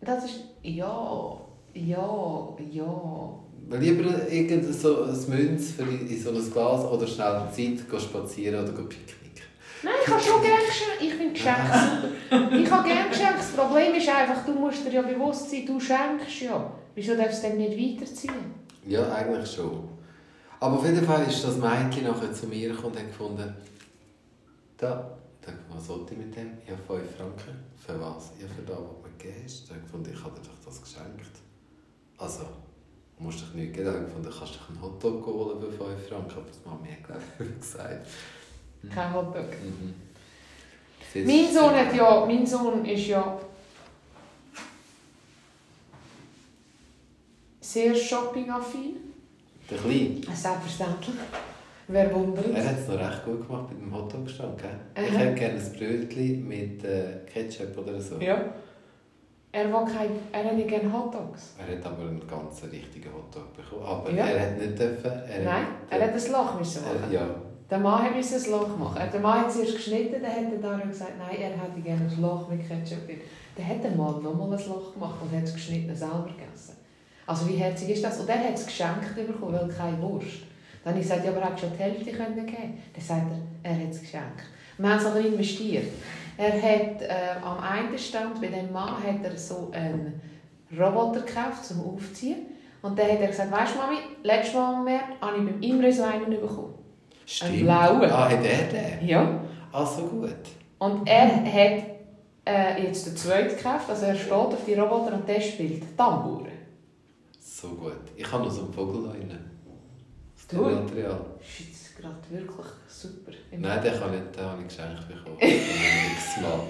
[0.00, 0.40] Das ist.
[0.62, 1.38] Ja,
[1.74, 3.40] ja, ja.
[3.70, 7.56] Lieber irgend so ein Münz für in so ein Glas oder schnell Zeit
[7.90, 9.44] gehen spazieren oder picknicken.
[9.82, 11.04] Nein, ich habe schon gerne Geschenke.
[11.04, 12.56] Ich finde Geschenke super.
[12.56, 13.34] Ich habe gerne Geschenke.
[13.38, 16.72] Das Problem ist einfach, du musst dir ja bewusst sein, du schenkst ja.
[16.94, 18.54] Wieso darfst du denn nicht weiterziehen?
[18.86, 19.88] Ja, eigentlich schon.
[20.60, 23.54] Aber auf jeden Fall ist das Mädchen nachher zu mir gekommen und hat gefunden,
[24.76, 26.58] da, ich dachte, was sollte ich mit dem?
[26.64, 27.58] Ich habe 5 Franken.
[27.76, 28.32] Für was?
[28.40, 29.64] Ja, für das, was du mir gegeben hast.
[29.64, 31.43] Ich habe gefunden, ich habe dir doch das geschenkt.
[32.18, 32.40] Also,
[33.18, 36.30] du musst dich nicht habe gefunden, du kannst dich einen Hotdog holen für 5 Franken.
[36.38, 36.60] Aber das
[36.92, 37.20] hat, glaube
[37.54, 38.06] ich, gesagt.
[38.94, 39.46] Kein Hotdog.
[39.62, 39.94] Mhm.
[41.14, 43.38] Jetzt- Mein Sohn hat ja, mein Sohn ist ja
[47.60, 48.96] sehr shoppingaffin.
[49.70, 50.20] Der Kleine.
[50.36, 51.16] Selbstverständlich.
[51.88, 52.46] Wer wundert?
[52.54, 55.04] Er hat es noch recht gut gemacht mit dem Hotdog-Stand, gell?
[55.06, 58.18] Ich hätte gerne ein Brötchen mit äh, Ketchup oder so.
[58.18, 58.54] Ja.
[59.54, 61.54] Er, will kein, er hat nicht gerne Hotdogs.
[61.56, 63.84] Er hat aber einen ganz richtigen Hotdog bekommen.
[63.86, 64.26] Aber Ja.
[64.26, 65.12] er hat nicht dürfen.
[65.28, 67.12] Er Nein, er hat ein Loch müssen äh, machen.
[67.12, 67.26] Ja.
[67.70, 69.02] Der Mann müssen ein Loch machen.
[69.12, 72.10] Der Mann hat es erst geschnitten, dann hat der Dario gesagt, nein, er hätte gerne
[72.10, 73.20] ein Loch mit Ketchup drin.
[73.56, 76.76] Dann hat der Mann nochmal ein Loch gemacht und hat es geschnitten selber gegessen.
[77.24, 78.18] Also wie herzig ist das?
[78.20, 80.42] Und er hat es geschenkt bekommen, weil keine Wurst.
[80.82, 82.18] Dann habe ich gesagt, ja, aber er hat schon die Hälfte geben.
[82.36, 84.42] Dann sagt er, er hat es geschenkt.
[84.76, 85.86] Wir haben es aber investiert.
[86.36, 90.20] Er hat äh, am einen Stand, bei dem Mann, hat er so einen
[90.78, 92.46] Roboter gekauft zum Aufziehen.
[92.82, 95.62] Und dann hat er gesagt, weißt du Mami, letztes Mal am März habe ich beim
[95.62, 96.74] Imre so einen bekommen.
[97.24, 97.60] Stimmt.
[97.60, 98.10] blauen.
[98.10, 99.08] Ah, hat er den?
[99.08, 99.40] Ja.
[99.72, 100.34] Ah, so gut.
[100.78, 101.84] Und er hat
[102.46, 106.46] äh, jetzt den zweiten gekauft, also er steht auf die Roboter und der spielt Tambour.
[107.40, 107.92] So gut.
[108.16, 109.38] Ich habe noch so einen Vogel da drin.
[110.36, 110.56] Das Du?
[110.62, 111.20] Material.
[111.38, 112.66] Das ist jetzt gerade wirklich
[113.04, 113.32] super.
[113.50, 115.38] Nein, den, kann ich, den habe ich geschenkt bekommen.
[115.40, 116.60] X-Mal.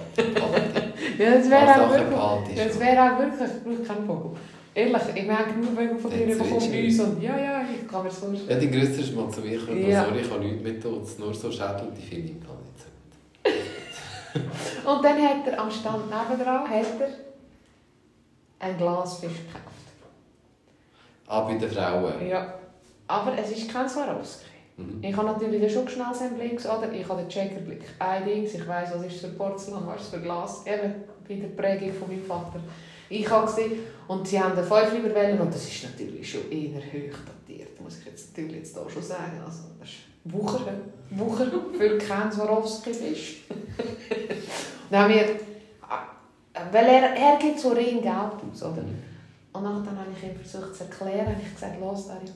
[1.17, 4.31] Ja, das wäre auch wirklich, das wäre auch wirklich, ich brauche keinen Vogel.
[4.73, 8.03] Ehrlich, ich merke genug Vögel von dir du bei uns und ja, ja, ich kann
[8.03, 9.89] mir das Ja, die Größte ist mal zu mir gekommen.
[9.89, 10.03] Ja.
[10.03, 11.17] Sorry, ich habe nichts mit uns.
[11.17, 14.85] Nur so Schädel, die finde ich gar nicht so gut.
[14.95, 17.07] Und dann hat er am Stand nebendran hat er
[18.59, 19.75] ein Glas Fisch gekauft.
[21.27, 22.27] Ah, bei den Frauen.
[22.27, 22.55] Ja,
[23.07, 24.54] aber es ist kein Swarovski.
[24.77, 24.99] Mhm.
[25.01, 27.83] Ich habe natürlich schon schnell sein Blick oder ich habe den Checkerblick.
[27.99, 30.95] Ein Ding, ich weiss, was ist für Porzellan, was ist für Glas, eben
[31.27, 32.59] bei der Prägung von meinem Vater.
[33.09, 36.51] Ich habe gesehen, und sie haben den 5 lieber wählen und das ist natürlich schon
[36.51, 39.41] eher hoch datiert, muss ich jetzt natürlich jetzt hier schon sagen.
[39.45, 40.73] Also, das ist Wucher,
[41.11, 43.43] Wucher für keinen Swarovski-Fisch.
[44.89, 45.39] dann haben wir,
[46.71, 48.83] weil er, er gibt so rein Geld aus, oder?
[49.53, 52.29] Und dann habe ich ihm versucht zu erklären, habe ich gesagt, los Dario,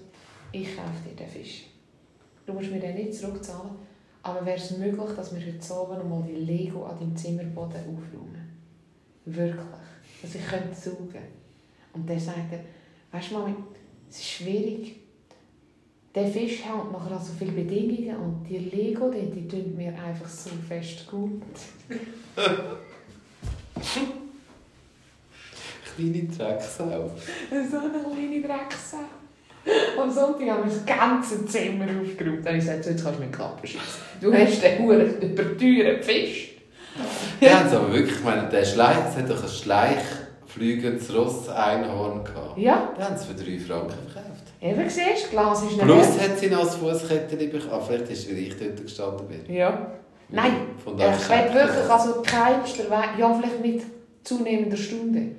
[0.52, 1.65] ich kaufe dir den Fisch.
[2.50, 3.74] Du musst mir den nicht zurückzahlen,
[4.24, 8.58] aber wäre es möglich, dass wir heute Abend mal die Lego an deinem Zimmerboden aufräumen?
[9.26, 9.68] Wirklich.
[10.20, 11.28] Dass ich könnte saugen.
[11.94, 12.62] Und dann sagt er,
[13.12, 13.54] weißt du Mami,
[14.10, 14.96] Es ist schwierig.
[16.16, 20.28] Der Fisch hat nachher so viele Bedingungen und die Lego, die, die tun mir einfach
[20.28, 21.44] so fest gut.
[25.96, 27.12] Kleine Drecksau.
[27.70, 29.19] So eine kleine Drecksau.
[30.02, 32.45] Am Sonntag haben wir das ganze Zimmer aufgeräumt.
[32.45, 33.86] Dann habe ich gesagt, so, jetzt kannst du mir Klappen schießen.
[34.22, 36.50] Du hast den Huren überteuerten Fisch.
[37.39, 42.58] Es aber wirklich, ich meine, der Schleich, es hat doch ein schleichflügendes Ross-Einhorn gehabt.
[42.58, 44.43] Ja, Die haben es für 3 Franken verkauft.
[44.62, 47.72] eben siehst du, Glas ist nicht Plus hat sie noch als Fußkette bekommen.
[47.72, 49.56] Ah, vielleicht ist es, weil ich dort gestanden bin.
[49.56, 49.91] Ja.
[50.30, 50.52] Nein,
[50.84, 53.84] Von ich will wirklich also keinster Weise, ja vielleicht mit
[54.24, 55.36] zunehmender Stunde.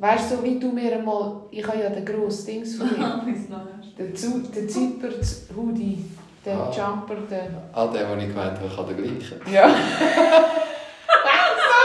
[0.00, 3.22] Weißt du, so wie du mir einmal, ich habe ja den grossen Dings von dir,
[3.26, 3.78] Bis nachher.
[3.98, 6.06] den, Zu- den Zipper-Hoodie,
[6.46, 6.72] den Ah.
[6.74, 7.54] Jumper, den...
[7.74, 9.40] All dem, was ich gemeint habe, ich habe den gleichen.
[9.52, 9.68] Ja.
[9.68, 9.74] so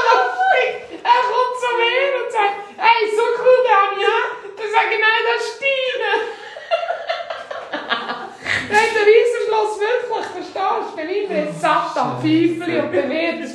[0.07, 0.71] lustig!
[1.03, 4.15] Er kommt zu mir und sagt, hey, so cool, Dania!
[4.55, 6.11] Dann sage ich, nein, das ist deine.
[8.67, 10.95] Nein, der Riesenschloss wirklich, verstehst du?
[10.95, 13.03] Bei mir ist satt am Pfeifeli und bei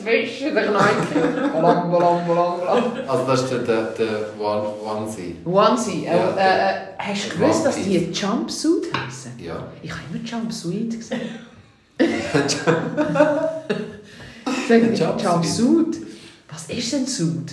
[0.04, 1.50] mir das Wischen, der Kneipe.
[1.52, 2.84] Balam, balam, balam, balam.
[3.06, 5.36] Also das ist der, der, der One, Onesie.
[5.44, 9.32] Onesie, äh, Ja, äh, äh, hast du gewusst, dass die Jumpsuit heißen?
[9.38, 9.66] Ja.
[9.82, 11.20] Ich habe immer Jumpsuit gesagt.
[14.72, 15.22] Ich, Jumpsuit.
[15.22, 15.96] Jumpsuit?
[16.52, 17.52] Was ist denn Suit?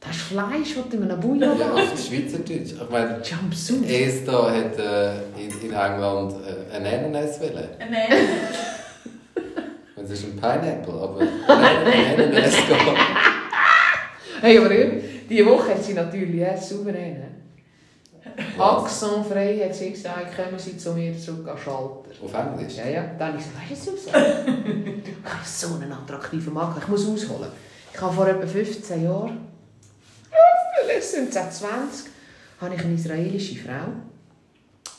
[0.00, 2.72] Das ist Fleisch, das du in einem Bouillon Ja, auf Schweizerdeutsch.
[2.80, 3.88] Ich meine, Jumpsuit?
[3.90, 7.68] Esther hat äh, in, in England äh, einen Ananas wollen.
[7.78, 8.18] Nein.
[10.06, 12.54] Es ist ein Pineapple, aber ein Ananas.
[14.40, 17.24] Hey, aber eben, diese Woche hat sie natürlich äh, souverän.
[18.56, 22.10] Accentfrei hat sie gesagt, kommen Sie zu mir zurück an Schalter.
[22.22, 22.76] Auf Englisch?
[22.76, 23.10] Ja, ja.
[23.18, 23.92] Dann ich gesagt, weißt du,
[25.10, 26.82] ich habe so einen attraktiven Makler.
[26.82, 27.50] Ich muss ausholen.
[27.92, 29.38] Ich habe vor etwa 15 Jahren,
[30.30, 32.10] ja, vielleicht sind es auch 20,
[32.60, 33.88] habe ich eine israelische Frau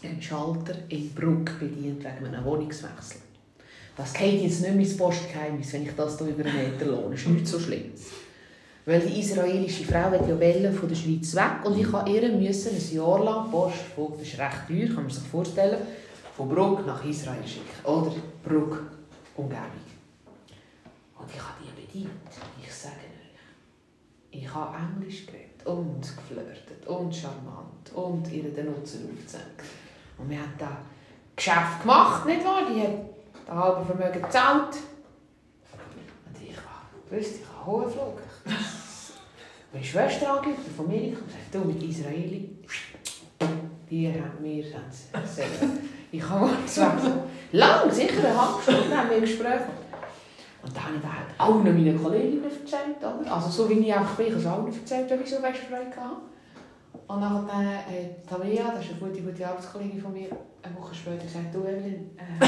[0.01, 3.21] im Schalter in Bruck bedient wegen einem Wohnungswechsel.
[3.97, 7.11] Das geht jetzt nicht mehr ins Postgeheimnis, wenn ich das hier über einen Meter lohne.
[7.11, 8.01] Das ist nichts so Schlimmes.
[8.85, 12.29] Weil die israelische Frau hat ja wollen von der Schweiz weg und ich habe ihr
[12.29, 15.79] müssen ein Jahr lang Post, das ist recht teuer, kann man sich vorstellen,
[16.37, 17.83] von Bruck nach Israel schicken.
[17.83, 18.13] Oder
[18.45, 18.83] Bruck,
[19.35, 19.87] Umgebung.
[21.19, 22.11] Und ich habe die bedient.
[22.63, 24.39] Ich sage euch.
[24.39, 29.63] Ich habe Englisch geredet und geflirtet und charmant und ihr den Nutzen aufgezeigt.
[30.17, 30.77] Und wir haben da
[31.35, 32.61] Geschäft gemacht, nicht wahr?
[32.73, 33.16] Die hat
[33.47, 34.75] das halbe Vermögen gezahlt.
[36.25, 38.21] Und ich habe gewusst, ich habe hohe Flug.
[39.73, 42.57] Meine Schwester angerufen von Amerika und gesagt, du mit Israeli,
[43.89, 44.85] die haben mir gesagt,
[46.11, 47.03] ich habe mal gesagt,
[47.51, 49.87] lang, sicher eine halbe Stunde haben wir gesprochen.
[50.63, 53.31] Und dann habe ich halt allen meinen Kolleginnen erzählt, oder?
[53.31, 55.95] Also so wie ich einfach bin, ich habe es allen erzählt, wenn ich so Freude
[55.95, 56.17] hatte.
[57.07, 57.49] Und dann hat
[58.27, 60.29] Tamia, das ist eine gute, gute Arbeitskollegin von mir,
[60.61, 62.45] eine Woche später gesagt, du Evelyn, äh,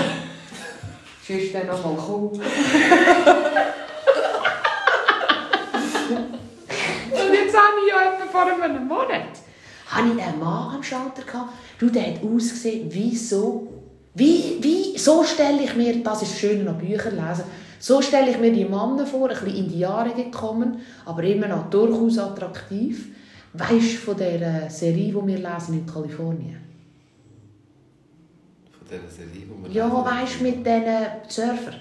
[1.29, 2.31] tschüss, dann noch mal kommen.
[2.31, 2.41] Und
[7.33, 9.39] jetzt habe ich ja etwa vor einem Monat
[9.87, 11.53] habe ich einen Mann am Schalter gehabt.
[11.79, 13.67] Du, der hat ausgesehen, wie so.
[14.13, 17.45] Wie, wie, so stelle ich mir, das ist schön an Büchern lesen,
[17.79, 21.47] so stelle ich mir die Männer vor, ein bisschen in die Jahre gekommen, aber immer
[21.47, 23.15] noch durchaus attraktiv.
[23.53, 26.68] Weißt du von der Serie, die wir lesen in Kalifornien?
[28.89, 31.73] Dieser Serie, die wir Ja, weißt du, mit diesen Surfer.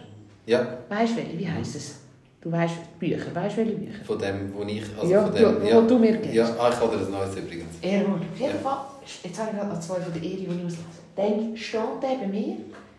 [0.46, 1.38] Ja, Weißt du welche?
[1.38, 2.00] Wie heisst es?
[2.40, 4.04] Du weißt Bücher, weißt du welche Bücher?
[4.04, 4.82] von dem, wo ich...
[4.98, 6.34] Also ja, von dem, ja, wo du mir gibst.
[6.34, 7.74] Ja, ah, ich habe dir ein neues übrigens.
[7.82, 8.58] Ehrlich, auf jeden Ja.
[8.60, 8.78] Fall,
[9.24, 10.78] jetzt habe ich gerade noch zwei von der Eri, die ich auslese.
[11.16, 12.56] Dann steht der bei mir,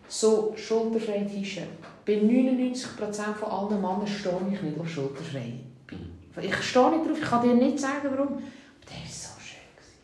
[0.07, 1.63] so schulterfrei T-Shirt.
[2.05, 2.75] Bei 99%
[3.39, 5.53] von allen Männern stehe ich nicht auf schulterfrei.
[6.41, 8.27] Ich stehe nicht drauf, ich kann dir nicht sagen, warum.
[8.27, 8.41] Aber
[8.89, 9.59] der ist so schön.
[9.75, 9.99] gewesen.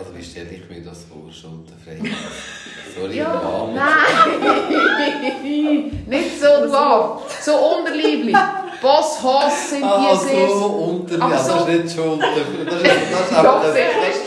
[0.00, 2.00] Also wie stelle ich mir das vor, schulterfrei?
[2.98, 3.74] Sorry, Ja, Mann.
[3.74, 3.90] nein!
[6.06, 7.22] nicht so drauf.
[7.42, 8.34] So unterlieblich.
[8.80, 10.48] Boss, Hoss sind Ah, die sehr...
[10.48, 11.24] so unter mir.
[11.24, 12.26] Aber Das so- ist nicht Schulter.
[12.64, 14.22] Das ist, das ist aber das, sicher ist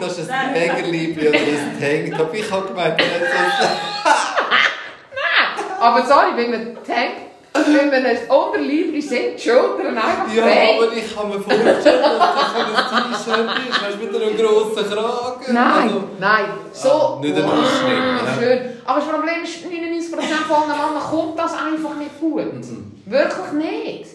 [0.00, 1.78] das, ist, das ein Trägerliebli oder ein
[2.10, 2.34] Tanktop.
[2.34, 3.30] Ich habe gemeint, das ist...
[5.80, 10.76] Aber sorry, wenn man denkt, wenn man ein Unterliebli sind, die Schultern einfach Ja, frei.
[10.76, 13.82] aber ich kann mir vorstellen, dass das so ein T-Shirt ist.
[13.82, 15.54] Weißt du, mit einem grossen Kragen.
[15.54, 16.44] Nein, Also, nein.
[16.72, 16.88] So.
[16.90, 18.60] Ah, nicht ein Ausschnitt, Ah, schön.
[18.84, 22.54] Aber das Problem ist, 99% von allen Männern kommt das einfach nicht gut.
[22.54, 22.92] Mhm.
[23.06, 24.06] Wirklich nicht.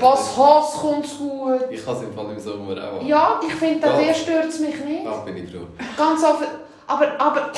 [0.00, 1.60] Was Hass kommt gut.
[1.70, 3.02] Ich kann es im Fall im Sommer auch.
[3.02, 3.96] Ja, ich finde, Ja.
[3.98, 5.06] der stört es mich nicht.
[5.06, 5.66] Da bin ich froh.
[5.96, 6.46] Ganz offen.
[6.86, 7.50] Aber, aber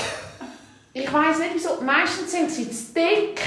[0.95, 1.71] ich weiß nicht wieso.
[1.85, 3.41] Meistens sind sie zu dick.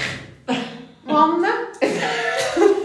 [1.06, 1.54] Männer.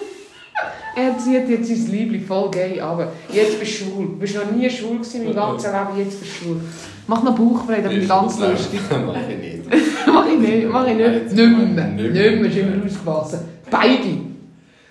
[0.95, 4.05] Er zieht jetzt sein Liebling voll gay aber Jetzt bist du schwul.
[4.07, 6.61] Du bist noch nie schwul gewesen im ganzen Leben, jetzt bist du schwul.
[7.07, 8.79] Mach noch Bauchbrei, dann bin ich ganz lustig.
[9.05, 9.63] Mach ich nicht.
[10.07, 11.31] mach ich nicht, mach ich nicht.
[11.31, 11.87] Nicht mehr.
[11.87, 12.45] Nicht Nicht mehr.
[12.51, 13.39] ist immer ausgewachsen.
[13.71, 14.29] Beide.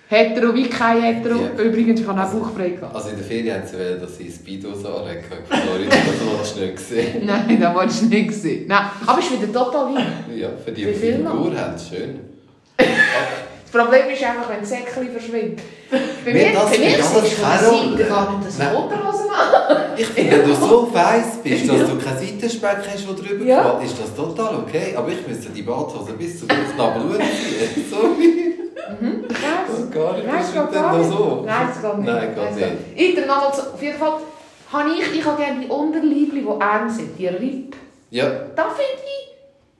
[0.07, 1.35] Hetero wie kein Hetero.
[1.55, 1.63] Ja.
[1.63, 2.95] Übrigens, ich habe auch Bauchbrei gehabt.
[2.95, 5.19] Also in der Ferien haben sie wollen, dass ich Speedo so anlege.
[5.43, 7.25] Ich Florida, das hast du nicht gesehen.
[7.27, 8.65] Nein, das wolltest du nicht sehen.
[8.67, 10.05] Nein, aber es ist wieder total hin.
[10.35, 10.93] Ja, für die, Wie die?
[10.93, 12.19] Figur haben, schön.
[13.71, 15.59] Das Problem ist einfach, wenn das Säckchen verschwindet.
[16.25, 17.59] Bei Mir das bei mir ist von keine.
[17.97, 18.75] Seite gar nicht das.
[18.75, 19.77] Unterhosen an.
[19.95, 23.63] Ich finde, wenn du so weiss bist, dass du keinen Seitenspeck hast, der drüber Ja.
[23.77, 24.93] fällt, ist das total okay.
[24.95, 27.85] Aber ich müsste die Badhose bis zum Bauchnabel ziehen.
[27.89, 28.55] Sorry.
[29.29, 30.25] Das gar nicht.
[30.27, 31.09] Nein, Das es geht gar nicht.
[31.09, 31.43] so.
[31.45, 32.07] Nein, es geht nicht.
[32.07, 32.77] Nein, geht nicht.
[32.95, 34.13] Ich, dann auf jeden Fall,
[34.73, 37.75] habe ich, ich habe gerne die Unterliebli, die eng sind, die Ripp.
[38.11, 39.28] Ja, Da finde ich,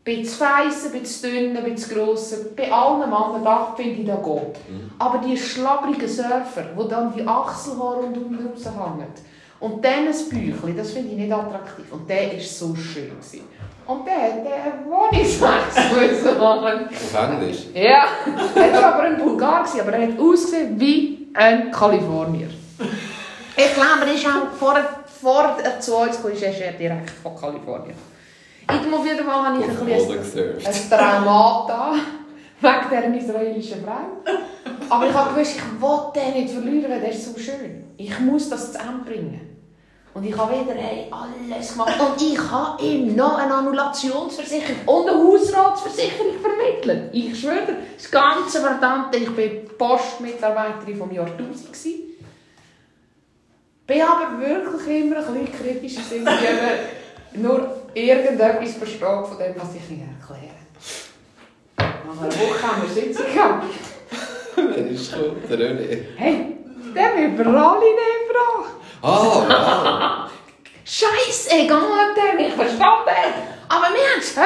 [0.10, 4.08] ein bisschen feissen, ein bisschen dünn, ein bisschen gross, bei allen Männern, da finde ich,
[4.08, 4.60] da geht.
[4.98, 9.08] Aber die schlabrigen Surfer, wo dann die Achselhaare und unten raushängen,
[9.60, 11.86] und dann ein Büchlein, das finde ich nicht attraktiv.
[11.92, 13.10] Und der war so schön.
[13.10, 13.42] Gewesen.
[13.86, 16.90] Und der, der Wohnungswechsel müssen machen.
[16.90, 17.66] auf Englisch.
[17.74, 18.04] Ja,
[18.56, 22.50] er war aber ein Bulgar, gewesen, aber er hat ausgesehen wie ein Kalifornier.
[23.58, 24.78] Ich glaube, er ist auch vor,
[25.22, 27.96] vor zu uns kam, ist er direkt von Kalifornien.
[28.72, 31.94] Jeden Fall habe ich ein bisschen ein Traumata
[32.62, 34.34] wegen dieser israelischen Frau.
[34.90, 37.86] Aber ich habe gewusst, ich will den nicht verlieren, weil der ist so schön.
[37.98, 39.50] Ich muss das zu Ende bringen.
[40.14, 41.94] Und ich habe wieder hey, alles gemacht.
[42.00, 47.14] Und ich habe ihm noch eine Annulationsversicherung und eine Hausratsversicherung vermittelt.
[47.14, 51.68] Ich schwöre dir, das ganze Verdammte, ich war Postmitarbeiterin vom Jahrtausend.
[51.68, 52.02] gewesen.
[53.86, 56.38] Bin aber wirklich immer ein bisschen kritisch man
[57.34, 60.60] nur irgendetwas versteht von dem, was ich Ihnen erkläre.
[61.78, 63.66] Nach einer Woche haben wir Sitzung gehabt.
[64.56, 65.44] Wer ist gekommen?
[65.50, 66.06] Der René.
[66.16, 66.58] Hey,
[66.96, 68.70] der will Praline fragen.
[69.02, 70.32] Ah, wow.
[70.84, 73.34] Scheiße, egal ob der mich verstanden hat.
[73.70, 74.42] Aber wir haben das Heu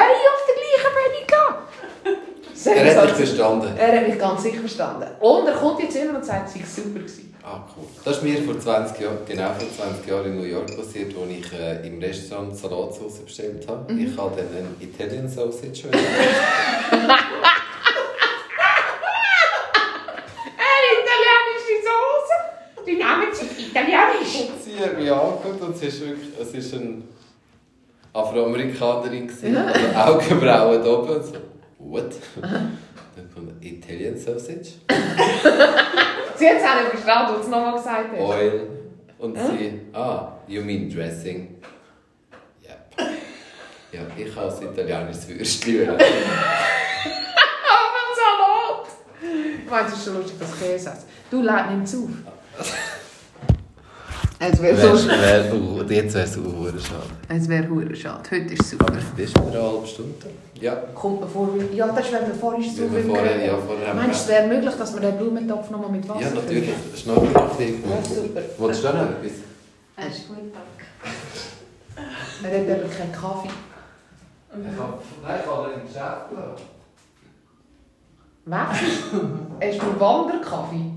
[2.74, 3.68] Er hat dich verstanden.
[3.76, 5.06] Er hat mich ganz sicher verstanden.
[5.20, 7.34] Und er kommt jetzt immer und sagt, es sei super gewesen.
[7.42, 7.84] Ah, cool.
[8.04, 11.30] Das ist mir vor 20 Jahren, genau vor 20 Jahren in New York passiert, als
[11.30, 13.92] ich äh, im Restaurant Salatsauce bestellt habe.
[13.92, 14.06] Mhm.
[14.06, 15.88] Ich habe dann einen Italian Sausage.
[22.86, 24.50] Die Namen sind italienisch.
[24.50, 27.02] Und sie hat mich angeguckt und sie ist wirklich, es ist eine
[28.12, 31.22] Afroamerikanerin gewesen, also Augenbrauen da oben.
[31.22, 31.32] So,
[31.84, 32.14] what?
[32.40, 34.72] Dann kommt Italian Sausage,
[36.36, 38.20] Sie hat es auch nicht verstanden, als du nochmal gesagt hast.
[38.20, 38.66] Oil
[39.18, 41.56] und sie, ah, you mean dressing?
[42.62, 43.08] Yep.
[43.92, 45.88] Ja, ich habe ein italienisches Würstchen.
[45.90, 46.08] Aber ein
[48.16, 48.88] Salat!
[49.64, 51.06] Ich meine, es ist schon lustig, dass Käse hast.
[51.30, 52.10] Du lädt nimm's auf.
[54.52, 55.08] Es wäre Wär, so
[55.88, 57.02] wär, jetzt wäre es uh, schade.
[57.28, 58.22] Es wäre hure schade.
[58.30, 58.86] Heute ist es super.
[58.88, 60.14] Aber das ist eine halbe Stunde.
[60.60, 61.76] Ja, Kommt mir vor, wie...
[61.76, 64.22] Ja, das ist, wenn wir vorhin so wie wir viel vorher, ja, vorher Meinst du,
[64.22, 64.34] es wir...
[64.34, 66.64] wäre möglich, dass wir den Blumentopf nochmal mit Wasser Ja, natürlich.
[66.70, 66.96] füllen?
[66.96, 68.40] Schnorren noch ein Ja, super.
[68.58, 69.32] Wolltest du da noch etwas?
[69.96, 70.84] Er ist gut, danke.
[72.42, 73.48] Er hat eben keinen Kaffee.
[74.52, 76.64] Nein, ich habe ihn im Geschäft gelassen.
[78.46, 78.78] Was?
[78.78, 80.90] Hast du Wanderkaffee?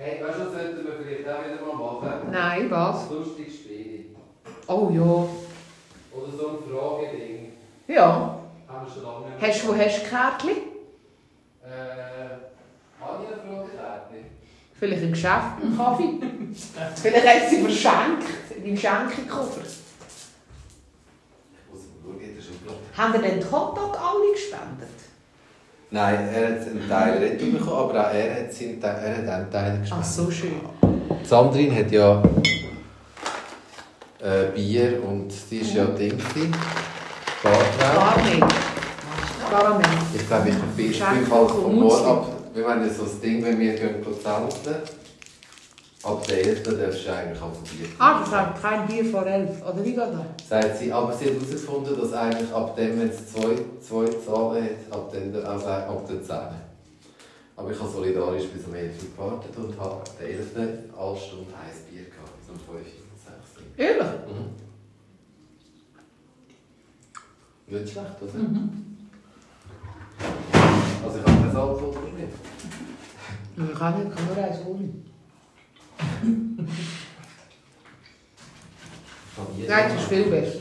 [0.00, 2.30] Hey, weißt du, was sollten wir vielleicht auch wieder mal machen?
[2.30, 3.10] Nein, was?
[3.10, 4.04] Ein lustiges Spiel.
[4.68, 5.02] Oh ja.
[5.02, 7.52] Oder so ein Frageding.
[7.88, 8.38] Ja.
[8.68, 10.56] Haben wir schon lange nicht Hast du, wo hast du Kärtchen?
[11.64, 11.70] Äh,
[13.00, 14.14] habe ich eine Fragekarte?
[14.78, 16.10] Vielleicht im Geschäft einen Kaffee?
[17.02, 18.24] Vielleicht hat sie verschenkt.
[18.64, 19.62] Im Schenkekoffer.
[19.62, 19.74] Ich
[21.72, 22.78] muss mal schauen, in der Schublade.
[22.96, 24.97] Haben ihr denn die Hotdog alle gespendet?
[25.90, 29.28] Nein, er hat einen Teil retour bekommen, aber auch er hat, seinen Teil, er hat
[29.28, 29.92] einen Teil gespendet.
[29.98, 30.60] Ach, so schön.
[31.24, 32.22] Sandrine hat ja
[34.20, 35.84] äh, Bier und sie ist ja.
[37.42, 37.58] Barfrau.
[37.78, 38.40] Karamell.
[39.50, 39.86] Karamell.
[40.14, 42.26] Ich glaube, ich bin, ich bin halt vom Morgen ab.
[42.52, 44.97] Wir haben ja so das Ding, wenn wir gehen zelten.
[46.04, 46.62] Ab der 11.
[46.62, 49.60] darfst du eigentlich auch Bier Ah, das hat kein Bier vor elf.
[49.62, 50.48] Oder wie geht das?
[50.48, 54.62] Sagt sie, aber sie hat herausgefunden, dass eigentlich ab dem, wenn es zwei, zwei Zahlen
[54.64, 56.36] hat, ab, dem, also ab der 10.
[57.56, 60.56] Aber ich habe solidarisch bis um 11 Uhr gewartet und habe ab der 11.
[60.96, 62.94] alle Stunde heiß Bier gehabt, bis um 5 Uhr, 6
[63.56, 63.62] Uhr.
[63.84, 64.12] Ehrlich?
[64.28, 64.48] Mhm.
[67.80, 68.32] Nicht schlecht, oder?
[71.04, 72.28] Also ich habe kein Alkoholproblem.
[73.56, 75.04] Ich kann nicht, ich kann nur eins holen.
[79.68, 80.58] Nein, das ist viel besser.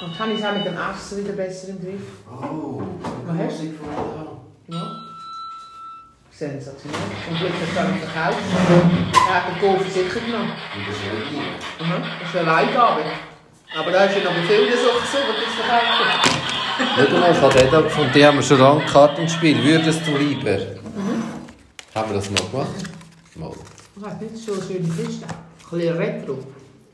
[0.00, 2.00] Dann kann ich es auch mit dem Essen wieder besser im Griff.
[2.28, 2.82] Oh,
[3.28, 4.32] hast du gefunden?
[4.66, 4.82] Ja.
[6.30, 7.00] Sensationell.
[7.28, 8.38] Zum Glück hast du auch nicht verkauft.
[9.28, 10.50] Er hat den Golf sicher genommen.
[10.50, 11.42] Und das ist nicht.
[11.80, 12.02] Mhm.
[12.20, 13.02] Das ist eine Leihgabe.
[13.78, 16.42] Aber da ist ja noch bei vielen Sachen so, die das verkauft
[16.96, 19.62] Schau mal, ich habe den da gefunden, die haben wir schon lange Kartenspiel.
[19.62, 20.58] Würdest du lieber?
[21.94, 22.70] Haben wir das mal gemacht?
[23.36, 23.52] Mal.
[23.96, 25.26] Ich weiß nicht, so eine schöne Kiste.
[25.26, 26.38] Ein bisschen retro.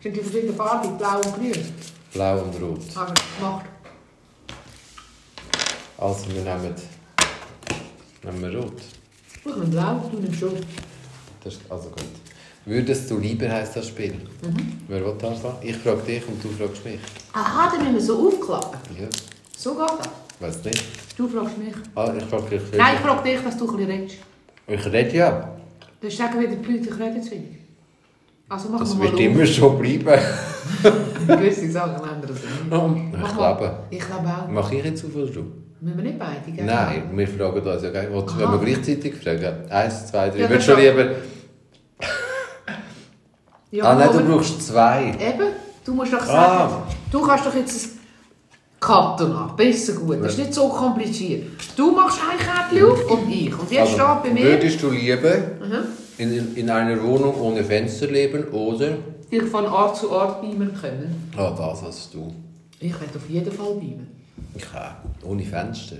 [0.03, 1.65] Sind die verschiedenen Farben, blau und grün?
[2.13, 2.81] Blau und rot.
[2.97, 3.67] Haben wir gemacht.
[5.99, 6.75] Also, wir nehmen,
[8.23, 8.81] nehmen wir rot.
[9.35, 10.63] Ich nehme blau, du nimmst rot.
[11.43, 12.05] Das ist also gut.
[12.65, 14.15] Würdest du lieber heisst das Spiel?
[14.89, 15.57] Wer will anfangen?
[15.63, 17.01] Ich frage dich und du fragst mich.
[17.33, 18.79] Aha, dann müssen wir so aufklappen.
[19.01, 19.09] Ja,
[19.57, 20.09] So geht das.
[20.41, 20.85] weiß nicht.
[21.17, 21.75] Du fragst mich.
[21.95, 22.63] Ah, ich frage dich.
[22.77, 24.17] Nein, ich frage dich, dass du ein bisschen redest.
[24.67, 25.55] Ich rede ja.
[26.01, 27.59] Dann sagen wieder die Leute, ich rede zu wenig.
[28.49, 30.07] Also machen Das wir wird immer so bleiben.
[31.27, 33.15] Gewisse Sachen ändern sich nicht.
[33.15, 33.79] Ich Mach glaube.
[33.91, 34.49] Ich glaube auch.
[34.49, 35.45] Mache ich jetzt auf du?
[35.81, 36.65] Müssen wir nicht beide, gell?
[36.65, 39.71] Nein, wir fragen uns ja du- Wenn wir gleichzeitig fragen?
[39.71, 40.39] Eins, zwei, drei.
[40.41, 41.11] Ja, Würdest das du lieber...
[43.71, 45.09] Ja, ah nein, du brauchst zwei.
[45.11, 45.49] Eben,
[45.85, 46.27] du musst doch Ah.
[46.69, 46.75] sagen,
[47.13, 47.98] du kannst doch jetzt
[48.89, 49.57] ein Karton haben.
[49.57, 50.23] Besser gut.
[50.23, 51.47] Das ist nicht so kompliziert.
[51.77, 53.59] Du machst ein Kärtchen auf und ich.
[53.59, 54.45] Und jetzt Also, steht bei mir...
[54.45, 55.85] Würdest du lieber Mhm.
[56.19, 58.97] in, in, in einer Wohnung ohne Fenster leben oder...
[59.31, 61.31] dich von Ort zu Ort beamen können.
[61.37, 62.33] Ah, das hast du.
[62.81, 64.07] Ich werde auf jeden Fall beamen.
[64.55, 65.27] Ich auch.
[65.29, 65.97] Ohne Fenster.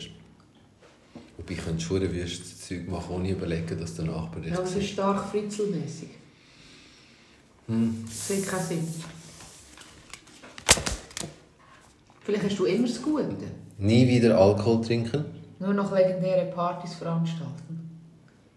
[1.37, 4.71] Wobei ich könnte schon wüstes Zeug machen, ohne überlegen, dass der Nachbar dich Ja, das
[4.71, 4.89] ist sieht.
[4.91, 6.09] stark fritzelmäßig.
[7.69, 8.05] Hm.
[8.07, 8.89] Das hat keinen Sinn.
[12.29, 13.25] Vielleicht hast du immer das Gute.
[13.79, 15.25] Nie wieder Alkohol trinken.
[15.61, 17.89] Nur noch legendäre Partys veranstalten.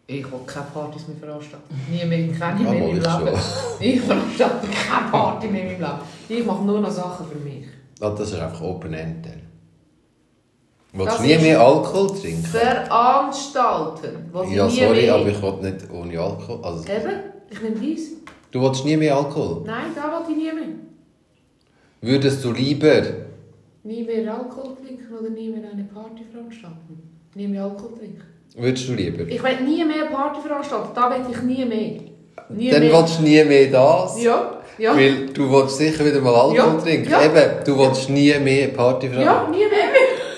[0.08, 1.74] Ich will keine Partys mehr veranstalten.
[1.90, 3.40] Nie mehr, keine mehr in ich meinem Leben.
[3.80, 6.42] Ich veranstalte keine Party mehr in meinem Leben.
[6.42, 7.64] Ich mache nur noch Sachen für mich.
[8.02, 9.26] Ah, das ist einfach Open-End.
[9.26, 9.42] dann.
[10.92, 12.44] Willst du nie mehr Alkohol trinken?
[12.44, 14.32] Veranstalten.
[14.54, 15.16] Ja, sorry, mehr.
[15.16, 16.60] aber ich will nicht ohne Alkohol.
[16.62, 17.20] Also, Eben,
[17.50, 18.18] ich nehme dies.
[18.52, 19.64] du willst nie mehr Alkohol?
[19.66, 20.76] Nein, da will ich nie mehr.
[22.02, 23.31] Würdest du lieber...
[23.84, 27.02] Nie mehr Alkohol trinken oder nie mehr eine Party veranstalten.
[27.34, 28.24] Nie mehr Alkohol trinken.
[28.56, 29.24] Würdest du lieber?
[29.28, 30.90] Ich will nie mehr eine Party veranstalten.
[30.94, 32.02] Da will ich nie mehr.
[32.50, 32.94] Nie Dann mehr.
[32.94, 34.22] willst du nie mehr das.
[34.22, 34.96] Ja, ja.
[34.96, 37.10] Weil du willst sicher wieder mal Alkohol Ja, trinken.
[37.10, 37.24] ja.
[37.26, 39.52] Eben, du willst nie mehr Party Ja, veranstalten.
[39.52, 39.90] nie mehr.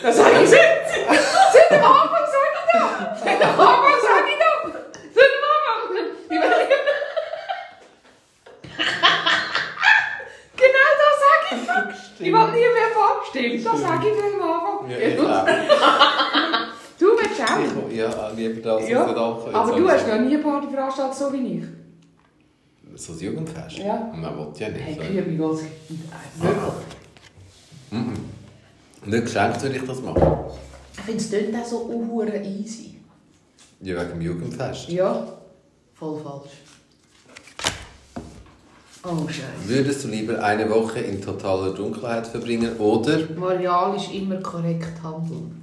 [0.03, 0.51] Das sage ich nicht.
[0.51, 3.19] Seit dem Anfang sage ich das.
[3.23, 4.73] Seit dem Anfang sage ich das.
[5.15, 6.07] Seit dem Anfang.
[6.29, 6.71] Ich will nicht
[10.55, 12.27] Genau das sage ich.
[12.27, 13.29] Ich will nie mehr Party.
[13.29, 14.89] Stimmt, das sage ich von Anfang.
[14.89, 15.45] Ja, ich auch.
[16.99, 17.89] Du willst auch.
[17.89, 21.15] Ich- Ja, lieber das Ja, als nicht aber du hast noch nie eine Party veranstaltet,
[21.17, 21.63] so wie ich.
[22.95, 23.77] So ein Jugendfest?
[23.79, 24.11] Ja.
[24.13, 24.81] Man will ja nicht.
[24.81, 25.01] Hey, so.
[25.01, 25.63] Kühe, wie geht's?
[26.37, 26.73] Wirklich.
[29.05, 30.23] Nicht geschenkt würde ich das machen.
[30.95, 32.99] Ich finde es dort auch so unhure easy.
[33.81, 34.89] Ja, wegen dem Jugendfest.
[34.89, 35.27] Ja,
[35.93, 36.51] voll falsch.
[39.05, 39.43] Oh, Scheiße.
[39.67, 45.59] Würdest du lieber eine Woche in totaler Dunkelheit verbringen oder Moralisch immer korrekt handeln.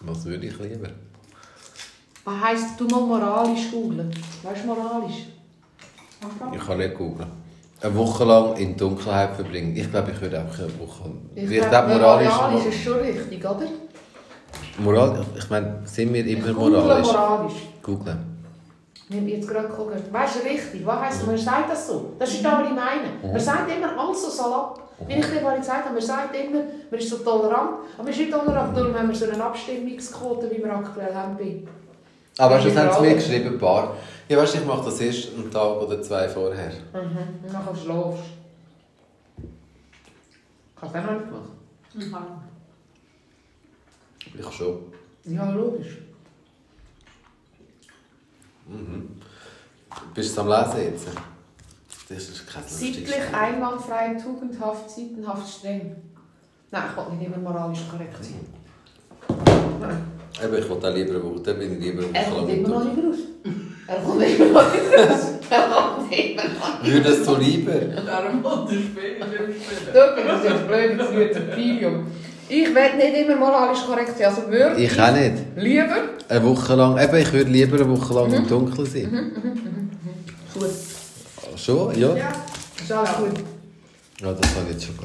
[0.00, 0.88] Was würde ich lieber?
[2.24, 4.10] Was heisst, du mal moralisch googlen?
[4.42, 5.26] Weißt du moralisch?
[6.52, 7.28] Ich kann nicht googeln.
[7.82, 9.74] Eine Woche lang in Dunkelheit verbringen.
[9.74, 11.10] Ich glaube, ich würde einfach eine Woche.
[11.34, 12.28] Ich, glaube, moralisch.
[12.28, 13.66] moralisch ist schon richtig, oder?
[14.78, 17.06] Moral, ich meine, sind wir immer Ich google moralisch?
[17.06, 17.52] moralisch.
[17.82, 18.18] Googlen.
[19.08, 20.12] Ich habe jetzt gerade geguckt.
[20.12, 22.12] Weißt du, richtig, was heisst, man sagt das so?
[22.18, 23.32] Das ist das, was ich meine.
[23.32, 24.89] Man sagt immer alles so salopp.
[25.06, 28.12] Wie ich dir vorhin gesagt habe, man sagt immer, man ist so tolerant, aber man
[28.12, 31.36] ist nicht tolerant, darum haben wir so eine Abstimmungsquote, wie wir aktuell haben.
[32.38, 33.58] Aber du, Ja, haben sie mir geschrieben?
[33.58, 33.96] Paar.
[34.28, 36.70] Ja, weißt du, ich mache das erst einen Tag oder zwei vorher.
[36.92, 37.44] Mhm.
[37.44, 38.18] Und nachher schlafst du.
[40.80, 42.24] Hast du das auch noch nicht gemacht?
[44.38, 44.78] Ich schon.
[45.24, 45.98] Ja, logisch.
[50.14, 51.08] Bist du am Lesen jetzt?
[52.12, 55.94] Das ist kein lustiges Sittlich, einwandfrei, tugendhaft, sittenhaft, streng.
[56.72, 58.40] Nein, ich will nicht immer moralisch korrekt sein.
[59.80, 59.98] Nein.
[60.42, 62.48] Eben, ich will auch lieber eine Woche, dann bin ich lieber eine Er Woche kommt
[62.50, 63.18] lang immer noch nicht raus.
[63.86, 65.20] Er kommt immer noch nicht raus.
[65.50, 67.72] Er kommt immer noch nicht Würdest du lieber?
[68.06, 69.54] Darum wollte ich spielen, spielen.
[69.94, 70.20] raus.
[70.26, 72.06] Das ist jetzt blöd, das wird ein Pilium.
[72.48, 74.26] Ich will nicht immer moralisch korrekt sein.
[74.28, 75.34] Also würde Ich auch nicht.
[75.56, 75.96] lieber...
[76.28, 76.98] Eine Woche lang.
[77.00, 78.34] Eben, ich würde lieber eine Woche lang Mhm.
[78.34, 79.32] im Dunkeln sein.
[80.54, 80.70] Gut.
[81.56, 81.98] Schon?
[81.98, 82.16] Ja?
[82.16, 82.32] Ja,
[82.80, 83.44] ist alles gut.
[84.20, 84.96] Ja, das habe ich jetzt schon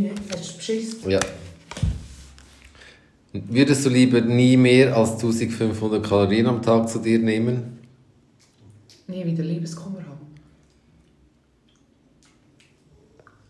[0.00, 0.14] nicht?
[0.30, 1.10] Hast du es beschissen?
[1.10, 1.20] Ja.
[3.32, 7.78] Würdest du lieber nie mehr als 1500 Kalorien am Tag zu dir nehmen?
[9.06, 10.12] Nie wieder Liebeskummer haben.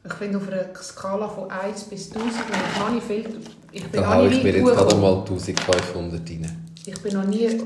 [0.04, 3.40] Ich finde auf einer Skala von 1 bis 1000, wenn ich nicht viel...
[3.72, 6.64] Ich bin Da ich mir jetzt gerade mal 1500 rein.
[6.84, 7.58] Ich bin noch nie äh,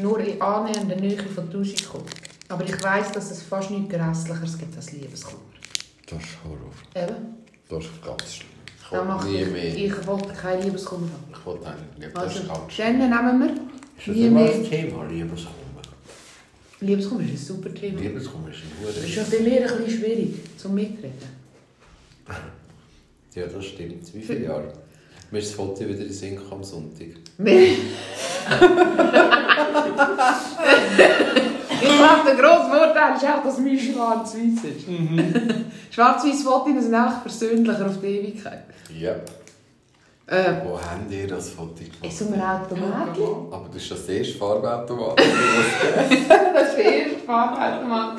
[0.00, 2.04] nur in annähernder Nähe von 1000 gekommen.
[2.52, 5.40] Aber ich weiss, dass es fast nichts Grässlicheres gibt als Liebeskummer.
[6.06, 6.70] Das ist Horror.
[6.94, 7.16] Eben.
[7.66, 8.48] Das ist ganz schlimm.
[8.84, 9.74] Ich will mache nie ich, mehr.
[9.74, 11.32] ich wollte keinen Liebeskummer haben.
[11.32, 12.14] Ich wollte eigentlich nicht.
[12.14, 13.56] Das Also, ist ganz dann nehmen wir Ist
[14.06, 14.52] das nie immer mehr...
[14.52, 15.56] ein Thema, Liebeskummer?
[16.80, 18.00] Liebeskummer ist ein super Thema.
[18.00, 21.42] Liebeskummer ist ein Das ist guter schon für mich ein bisschen schwierig zum Mitreden.
[23.34, 24.14] Ja, das stimmt.
[24.14, 24.70] Wie viele Jahre?
[25.30, 27.06] Mir ist das Foto wieder in den Sinn am Sonntag.
[31.82, 34.86] ich glaube, der grosse Vorteil ist auch, dass mein schwarz-weiß ist.
[35.94, 38.64] Schwarz-weiß Fotos sind einfach persönlicher auf die Ewigkeit.
[38.98, 39.12] Ja.
[40.26, 43.08] Äh, Wo habt ihr das Foto ist so ein Automat?
[43.50, 45.18] Aber das ist das erste Farbautomat.
[46.54, 48.18] das ist der erste Farbautomat.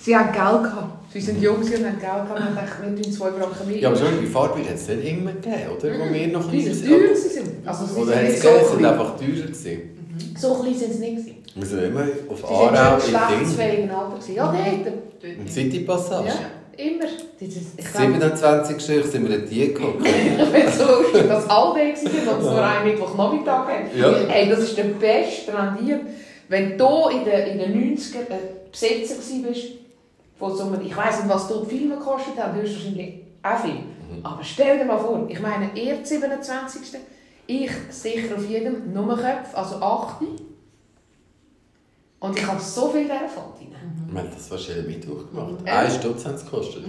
[0.00, 1.12] Sie haben Geld gehabt.
[1.12, 3.78] Sie sind jung, sie haben Geld gehabt und haben gedacht, wir tun zwei Franken mehr.
[3.78, 5.98] ja, aber schon, die Farbe hat es nicht immer gegeben, oder?
[6.00, 7.68] Wo wir noch Die sind teuer sind.
[7.68, 9.80] Also sie Oder sind sind einfach teurer gewesen.
[10.36, 11.43] So klein sind sie nicht.
[11.54, 11.60] Gewesen.
[11.60, 13.48] Wir sind immer auf Aarau im Ding.
[14.14, 14.34] gewesen.
[14.34, 14.52] Ja,
[14.84, 15.38] dort.
[15.38, 16.28] Im City Passage.
[16.28, 17.04] Ja, immer.
[17.04, 18.80] Das ist, ich glaube, 27.
[18.80, 20.04] Stück sind wir dort hingekommen.
[20.04, 23.98] ich es so lustig, dass alle da waren und nur einen Mittwochnachmittag haben.
[23.98, 24.12] Ja.
[24.28, 26.00] Hey, das ist der beste an dir.
[26.48, 29.64] Wenn du in den, in den 90ern äh, Besetzer warst,
[30.38, 33.78] von so einem, ich weiss nicht, was dort Filme gekostet haben, höchstwahrscheinlich auch viel.
[34.22, 37.00] Aber stell dir mal vor, ich meine, er 27.
[37.46, 40.22] Ich sicher auf jedem Nummerköpf, also 8.
[42.24, 43.74] Und ich habe so viel davon drin.
[44.10, 45.56] Wir haben das jeden Mittwoch gemacht.
[45.66, 45.80] Ja.
[45.80, 46.82] Ein Stutz haben es gekostet.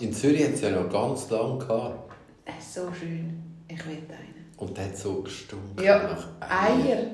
[0.00, 2.12] In Zürich hat es ja noch ganz lange gehabt.
[2.44, 3.40] Es ist so schön.
[3.68, 4.50] Ich will einen.
[4.56, 7.04] Und der hat so gestunken Ja, nach Eier.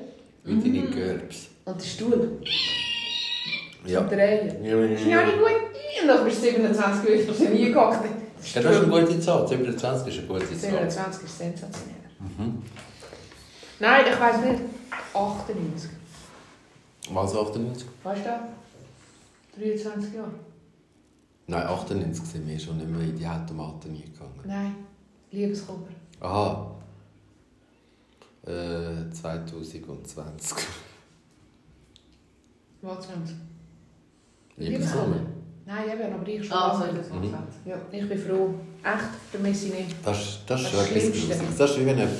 [0.45, 1.49] Wie deine Gerbs.
[1.65, 2.41] Und der Stuhl.
[3.85, 3.99] Ja.
[3.99, 4.59] Und der Eier.
[4.63, 6.01] Ja, Ist ja nicht gut.
[6.01, 8.03] Und dann bist du 27 gewesen, hast du nie gehackt.
[8.55, 9.47] Ja, das ist eine gute Zahl.
[9.47, 10.71] 27 ist eine gute Zahl.
[10.71, 11.95] 27 ist sensationell.
[13.79, 14.61] Nein, ich weiss nicht.
[15.13, 15.96] 98.
[17.13, 17.87] Was 98?
[18.03, 19.59] Weißt du?
[19.61, 20.31] 23 Jahre.
[21.47, 24.41] Nein, 98 sind wir schon nicht mehr in die Automaten eingegangen.
[24.45, 24.75] Nein.
[25.31, 25.87] Liebeskummer.
[26.19, 26.71] Aha.
[28.45, 30.57] Äh, 2020.
[32.81, 33.35] Was 20?
[34.57, 35.15] Liebeskummer.
[35.65, 36.57] Nein, eben, aber ich schon.
[36.57, 37.01] Ah, lange.
[37.01, 37.65] 2020.
[37.65, 38.53] Ja, ich bin froh.
[38.83, 39.95] Echt, vermisse ich nicht.
[40.05, 41.11] Das, das ist Das Schlimmste.
[41.11, 41.57] Gruseliges.
[41.57, 42.19] Das ist wie wenn jemand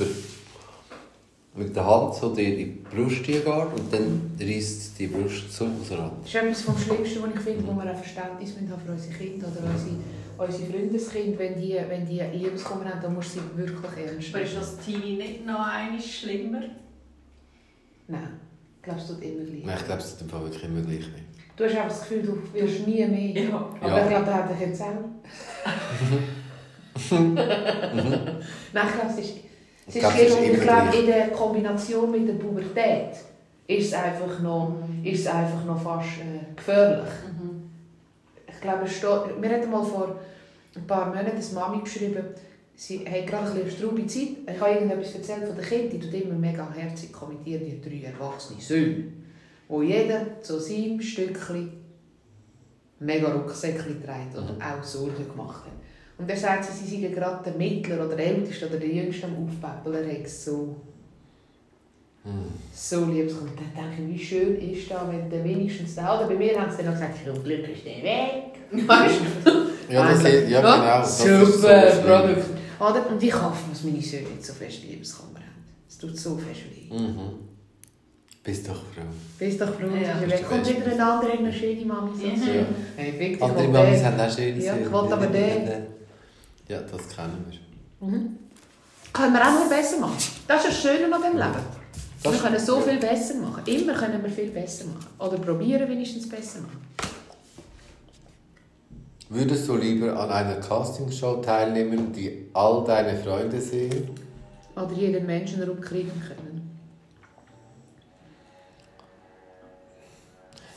[1.58, 5.66] mit der Hand so dir in die Brust geht und dann reißt die Brust so
[5.66, 5.72] raus.
[5.90, 9.14] Das ist etwas vom Schlimmsten, was ich finde, wo wir auch Verständnis haben für unsere
[9.16, 9.96] Kinder oder unsere,
[10.38, 11.40] unsere Freundeskinder.
[11.40, 14.62] Wenn die, wenn die Liebeskummer haben, dann musst du sie wirklich ernst Aber ist nehmen.
[14.62, 16.62] das Teenie nicht noch einmal schlimmer?
[18.08, 18.30] Nein,
[18.78, 19.66] ich glaube, es tut immer gleich.
[19.66, 21.00] Nein, ich glaube, es ist im Fall wirklich immer gleich.
[21.00, 21.24] nicht.
[21.58, 23.44] Du hast einfach das Gefühl, du wirst nie mehr.
[23.44, 23.56] Ja.
[23.82, 24.04] Aber Ja.
[24.04, 24.88] ich glaube, da hat er jetzt auch.
[27.12, 29.34] Nein, ich glaube, es ist,
[29.88, 30.38] es ist.
[30.38, 33.16] Und ich glaube, in der Kombination mit der Pubertät
[33.68, 37.10] ist es einfach noch, ist es einfach noch fast äh, gefährlich.
[38.50, 40.16] Ich glaube, es steht, mir hat mal vor
[40.76, 42.24] ein paar Monaten eine Mami geschrieben,
[42.76, 44.30] sie hat gerade eine straube Zeit.
[44.52, 48.12] Ich habe irgendetwas erzählt von den Kindern, die tut immer mega herzig kommentieren, die drei
[48.12, 49.06] erwachsene Söhne,
[49.68, 51.72] wo jeder zu seinem Stückchen
[53.00, 55.72] mega Rucksäckchen trägt und auch Sorgen gemacht hat.
[56.20, 59.28] Und dann sagt sie, sie seien gerade der Mittler oder der Älteste oder der Jüngste
[59.28, 60.10] am Aufpäppeln.
[60.10, 60.76] Er hat so,
[62.74, 63.30] so lieb.
[63.30, 66.60] Und dann denke ich, wie schön ist das, wenn der wenigstens da Oder bei mir
[66.60, 68.44] haben sie dann noch gesagt, zum Glück ist der weg.
[68.88, 69.94] Weißt du?
[69.94, 70.50] Ja, das, Endlich.
[70.50, 71.06] ja genau.
[71.08, 72.04] So Super schlimm.
[72.06, 72.46] Produkt.
[72.80, 73.10] Oder?
[73.12, 75.64] Und ich hoffe, dass meine Söhne nicht so fest Liebeskummer haben.
[75.88, 76.94] Es tut so fest weh.
[76.94, 77.20] Mhm.
[78.44, 79.02] Bist doch froh.
[79.40, 80.14] Bist doch froh, Ja.
[80.14, 80.68] dass er weg kommt.
[80.70, 82.12] wieder eine andere, eine schöne Mami.
[82.16, 82.26] So.
[82.28, 82.54] Ja.
[82.56, 82.66] Ja.
[82.98, 84.92] Hey, Andere Mamis haben auch schöne Ja, ich Söhne.
[84.92, 85.70] wollte aber den.
[86.68, 88.08] Ja, das kennen wir.
[88.08, 88.38] Mhm.
[89.14, 90.18] Können wir auch nur besser machen.
[90.48, 91.66] Das ist das Schöne an diesem Leben.
[92.24, 93.64] Das wir können so viel besser machen.
[93.66, 95.08] Immer können wir viel besser machen.
[95.20, 96.82] Oder probieren wenigstens besser machen.
[99.30, 104.10] Würdest du lieber an einer Castingshow teilnehmen, die all deine Freunde sehen?
[104.76, 106.80] Oder jeden Menschen rumkriegen können.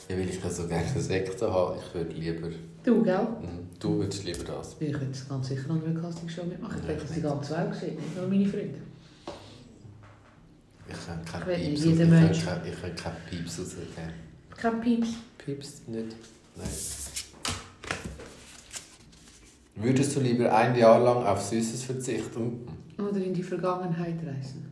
[0.08, 1.78] Ja, weil ich so gerne Sekte habe.
[1.78, 2.48] Ich würde lieber...
[2.82, 3.28] Du, gell?
[3.40, 3.69] Mhm.
[3.80, 4.76] Du würdest lieber das.
[4.78, 6.78] Ich würde ganz sicher an einer Castingshow mitmachen.
[6.82, 7.22] Ich Ja, ich das die nicht.
[7.28, 8.78] ganze Welt sehen, nicht nur meine Freunde.
[10.88, 13.86] Ich kann Ich keinen nicht Pieps jeder raus- ich kann- Ich kann keinen Pieps rausgeben.
[14.56, 15.08] Kein Pieps.
[15.38, 16.16] Pieps nicht?
[16.56, 16.68] Nein.
[19.76, 22.66] Würdest du lieber ein Jahr lang auf Süßes verzichten?
[22.98, 24.68] Oder in die Vergangenheit reisen.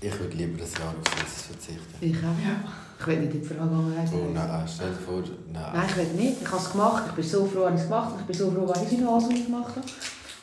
[0.00, 1.96] Ich würde lieber ein Jahr auf Süßes verzichten.
[2.00, 2.87] Ich auch.
[3.00, 4.32] Ich will nicht in die Vergangenheit Oh reisen.
[4.34, 5.22] nein, stell dir vor,
[5.52, 5.62] nein.
[5.72, 6.42] Nein, ich will nicht.
[6.42, 7.04] Ich habe es gemacht.
[7.08, 8.20] Ich bin so froh, dass ich es gemacht habe.
[8.20, 9.86] Ich bin so froh, weil ich noch alles gemacht habe.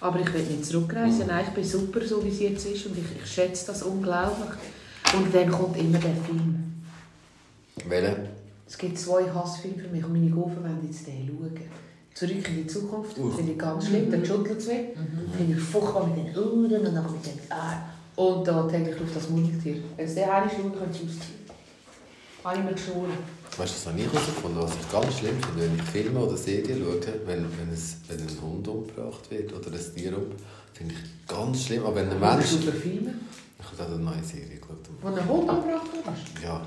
[0.01, 1.27] Aber ich will nicht zurückreisen.
[1.27, 2.85] Nein, ich bin super, so wie es jetzt ist.
[2.85, 4.49] Und ich, ich schätze das unglaublich.
[5.17, 6.83] Und dann kommt immer der Film.
[7.87, 8.29] Welche?
[8.67, 11.51] Es gibt zwei Hassfilme für mich und meine Gofen wollen jetzt den schauen.
[12.13, 13.29] Zurück in die Zukunft, Uh.
[13.29, 14.77] finde ich ganz schlimm, dann schüttelt es mich.
[15.37, 16.81] Finde ich furchtbar mit den Ohren und dann
[17.11, 17.83] mit den Armen.
[18.15, 19.75] Und da täglich auf das Murmeltier.
[19.97, 21.44] Wenn es der eine schaut, könntest du ausziehen.
[22.45, 23.09] Habe ich mir geschworen.
[23.57, 26.37] Weißt du, das habe ich herausgefunden, was ich ganz schlimm finde, wenn ich Filme oder
[26.37, 30.25] Serien schaue, wenn, wenn, es, wenn ein Hund umgebracht wird oder ein Tier um,
[30.71, 31.83] finde ich ganz schlimm.
[31.87, 32.45] Aber wenn ein Mensch...
[32.45, 33.15] Super Filme.
[33.57, 34.77] Ich habe da eine neue Serie geschaut.
[35.01, 36.43] Wo ein Hund umgebracht wurde.
[36.43, 36.61] Ja,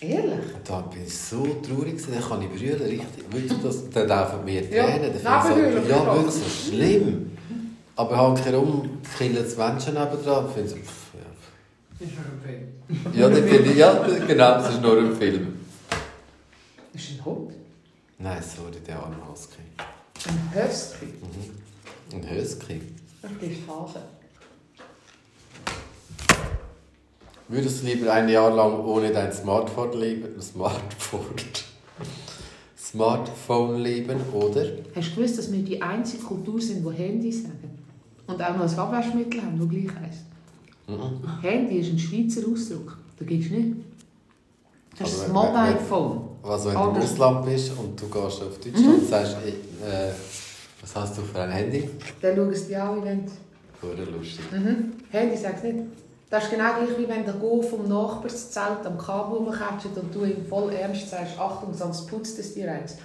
[0.00, 0.46] Ehrlich?
[0.62, 3.24] da bin ich so traurig dann kann ich brüllen, richtig.
[3.32, 5.10] Wirklich, das, dann laufen mir Ja, Tränen.
[5.16, 7.30] ich so, ja, wirklich so schlimm.
[7.96, 10.46] Aber halt herum killen es Menschen nebendran.
[10.46, 10.76] Ich finde so,
[12.00, 12.06] ja.
[12.06, 13.14] Ist schon ein Film.
[13.14, 15.54] Ja, finde ich, ja, genau, das ist nur ein Film.
[16.92, 17.52] Ist ein Hund?
[18.18, 19.62] Nein, sorry, der arme Husky.
[20.28, 21.06] Ein Husky?
[21.06, 22.16] Mhm.
[22.16, 22.80] Ein Husky.
[23.22, 24.00] Das ist Hase.
[27.48, 30.40] Würdest du lieber ein Jahr lang ohne dein Smartphone leben?
[30.40, 31.36] Smartphone.
[32.76, 34.64] Smartphone leben oder?
[34.94, 37.78] Hast du gewusst, dass wir die einzige Kultur sind, die Handy sagen?
[38.26, 40.24] Und auch noch ein Abwaschmittel haben, das gleich heisst?
[40.86, 41.42] Mhm.
[41.42, 42.98] Handy ist ein Schweizer Ausdruck.
[43.18, 43.76] Das gibt es nicht.
[44.98, 46.20] Das ist das Mobile Phone.
[46.42, 46.96] Also wenn du im.
[46.96, 50.12] Ausland bist und du gehst auf Deutschland und sagst, äh, äh,
[50.80, 51.90] was hast du für ein Handy?
[52.20, 54.44] Dann schauen sie die an, wie Hure lustig.
[54.52, 54.92] Mhm.
[55.10, 55.76] Handy sagt nicht.
[56.28, 60.24] Das ist genau gleich, wie wenn der Go vom Nachbarszelt am Kabel rumkatschelt und du
[60.24, 62.96] ihm voll ernst sagst, Achtung, sonst putzt es dir eins.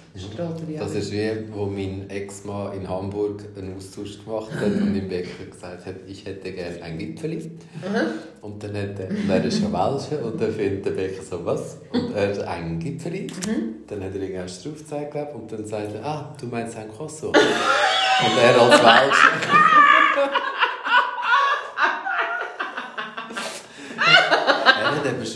[0.76, 5.44] Das ist wie, wo mein Ex-Mann in Hamburg einen Austausch gemacht hat und im Bäcker
[5.48, 7.52] gesagt hat, ich hätte gerne ein Gipfeli.
[8.40, 11.46] Und dann hat er, und er ist ja Welschen und dann findet der Bäcker so,
[11.46, 11.78] was?
[11.92, 13.28] Und er hat ein Gipfeli.
[13.86, 17.36] Dann hat er irgendwann drauf gezeigt und dann sagt er, ah, du meinst ein Croissant.
[17.36, 20.30] und er als Welscher.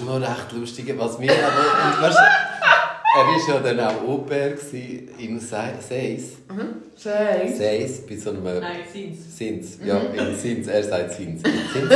[0.08, 4.18] er schon recht lustige, was mir aber, und weißt, er war ja dann auch Au
[4.18, 4.54] pair
[5.18, 5.56] in Se-
[5.88, 6.22] Seis.
[6.96, 7.52] Sei.
[7.56, 8.44] Seis, bei so einem...
[8.44, 9.36] Nein, sind's.
[9.38, 11.42] Sins, ja, in Sins, er sagt Sins.
[11.42, 11.90] Sins.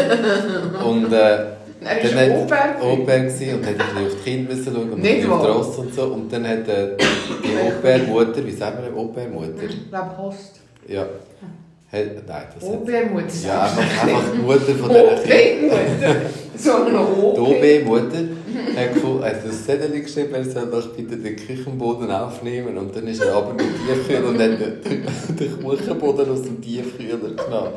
[0.85, 4.55] Und äh, Er dann war Au pair pair gewesen und hat ein auf die Kinder
[4.55, 5.49] müssen schauen und Nicht auf die?
[5.49, 6.03] Ross und so.
[6.05, 9.63] Und dann hat äh, die Au pair Mutter, wie sagen wir Au pair Mutter?
[9.69, 10.61] Ich glaube, Host.
[10.87, 11.07] Ja.
[11.93, 12.63] Nein, das hat...
[12.63, 13.27] OB-Mutter.
[13.47, 15.79] Ja, einfach, einfach die Mutter von diesen Kindern.
[15.81, 16.17] OB-Mutter.
[16.57, 17.49] Sondern noch Die OB.
[17.49, 18.19] OB-Mutter
[18.77, 22.79] hat, gefunden- hat ein Zettel geschrieben, er soll doch bitte den Küchenboden aufnehmen.
[22.79, 26.61] Und dann ist er aber mit dem Tiefkühler und hat den, den Kuchenboden aus dem
[26.61, 27.73] Tiefkühler genommen.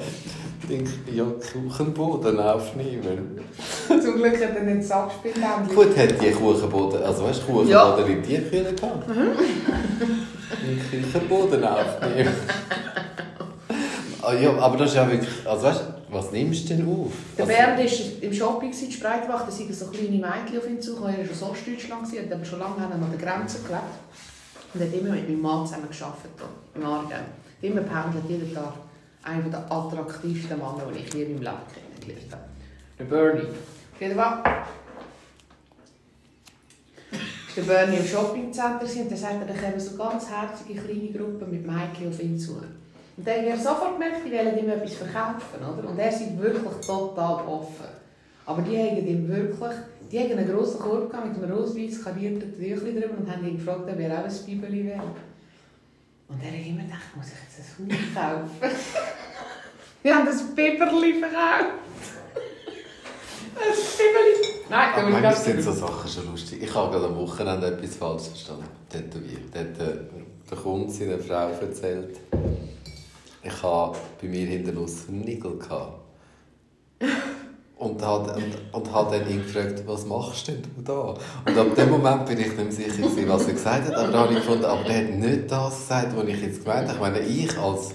[0.62, 3.40] Ich denke, ja, Kuchenboden aufnehmen.
[3.88, 5.76] Zum Glück hat er nicht das Abspielbändchen.
[5.76, 7.98] Gut, hat die Kuchenboden, also weißt du, Kuchenboden Ja.
[7.98, 9.10] im Tiefkühler gehabt.
[9.10, 12.30] Den Küchenboden aufnehmen.
[14.26, 17.12] Ah, ja, aber das ist ja wirklich, also weißt was nimmst du denn auf?
[17.38, 20.82] Der Also- Bernd war im Shopping in Spreitbach, da sind so kleine Mädchen auf ihn
[20.82, 21.16] zugekommen.
[21.20, 23.84] Er war schon Ostdeutschland, gewesen, hat aber schon lange an der Grenze gelebt.
[24.74, 26.32] Und hat immer mit meinem Mann zusammen gearbeitet,
[26.76, 27.10] im Aargau.
[27.12, 27.24] Hat
[27.62, 28.74] Immer pendelt, jeden Tag.
[29.24, 32.44] Einer der attraktivsten Männer, die ich hier im Leben kennengelernt habe.
[33.00, 33.42] Der Bernie.
[33.94, 34.44] Auf jeden Fall
[37.48, 41.12] ist der Bernie im Shoppingcenter und dann sagt er, da kommen so ganz herzige kleine
[41.12, 42.58] Gruppen mit Mädchen auf ihn zu.
[43.16, 45.90] Und dann haben wir sofort gemerkt, die wollen ihm etwas verkaufen, oder?
[45.90, 47.86] Und er ist wirklich total offen.
[48.46, 49.78] Aber die haben ihm wirklich,
[50.12, 53.58] die haben einen grossen Korb gehabt mit einem rot-weiß karierten Tüchlein drüber und haben ihn
[53.58, 55.02] gefragt, ob er auch ein Bibeli will.
[56.28, 58.78] Und er hat immer gedacht, muss ich jetzt ein Haus kaufen?
[60.04, 61.74] Wir haben das Biberli verkauft.
[63.56, 64.54] Ein Bibeli.
[64.70, 66.64] Nein, Aber manchmal sind so Sachen schon lustig.
[66.64, 68.66] Ich habe gerade am Wochenende etwas falsch verstanden.
[68.90, 69.54] Tätowiert.
[69.54, 72.20] Da hat der Kunde seiner Frau erzählt,
[73.44, 76.00] ich habe bei mir hinten raus einen Nigel gehabt.
[77.78, 81.16] Und hat, und, und hat dann ihn gefragt, was machst denn du da?
[81.46, 83.96] Und ab dem Moment bin ich nicht sicher, gewesen, was er gesagt hat.
[83.96, 86.88] Aber dann habe ich gefunden, aber der hat nicht das gesagt, was ich jetzt gemeint
[86.88, 86.94] habe.
[86.94, 87.92] Ich meine, ich als,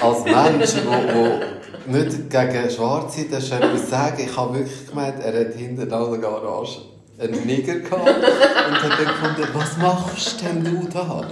[0.00, 5.20] als Mensch, wo, wo nicht gegen Schwarze das ist etwas sagen, ich habe wirklich gemeint,
[5.22, 6.80] er hat hinter der Garage
[7.20, 11.28] einen Nigger gehabt und hat dann gefunden, was machst denn du da?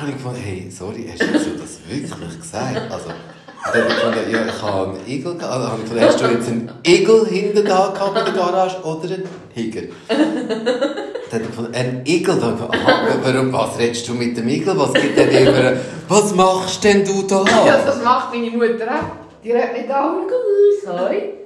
[0.00, 2.90] Dann habe ich gefunden, hey, sorry, hast du das wirklich gesagt?
[2.90, 5.52] Also, dann habe ich gefunden, ja, ich habe einen Igel gehabt.
[5.52, 8.82] Also, habe ich gefunden, hast du jetzt einen Igel hinter da gehabt in der Garage
[8.82, 9.82] oder einen Higer?
[10.08, 12.34] Dann habe ich gefunden, ein Igel.
[12.40, 14.78] Dann habe ich gefunden, aha, warum, was redest du mit dem Igel?
[14.78, 15.76] Was gibt denn über,
[16.08, 17.44] was machst denn du da?
[17.66, 19.42] Ja, das macht meine Mutter auch.
[19.44, 21.39] Die redet mit Augen aus.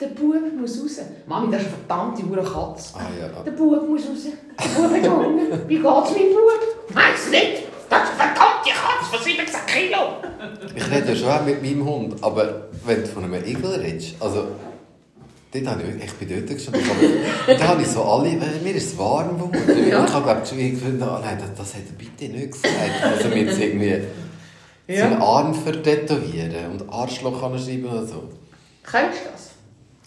[0.00, 1.00] Der Bub muss raus.
[1.26, 2.94] Mami, das ist eine verdammte Hure Katze.
[2.94, 3.42] Ah ja.
[3.42, 4.26] Der Bub muss raus.
[4.26, 5.42] Der Bub hat Hunger.
[5.68, 6.94] Wie geht's meinem Bub?
[6.94, 7.62] Meinst du nicht?
[7.88, 9.98] Das ist eine verdammte Katze von 17 Kilo.
[10.74, 14.16] Ich rede ja schon auch mit meinem Hund, aber wenn du von einem Igel redest,
[14.20, 14.48] also...
[15.52, 16.82] Dort habe ich, ich bin dort gestanden,
[17.46, 19.86] da habe ich so alle, äh, mir ist es warm geworden.
[19.88, 20.04] Ja.
[20.04, 23.02] Ich habe glaube ich gefunden, oh nein, das, das hat er bitte nicht gesagt.
[23.02, 24.02] Also mir jetzt irgendwie
[24.88, 25.04] Ja.
[25.08, 28.24] seinen Arm vertätowieren und Arschloch anschreiben oder so.
[28.82, 29.50] Kennst du das?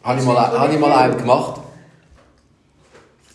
[0.04, 1.62] Habe ich mal, habe ich mal einen gemacht.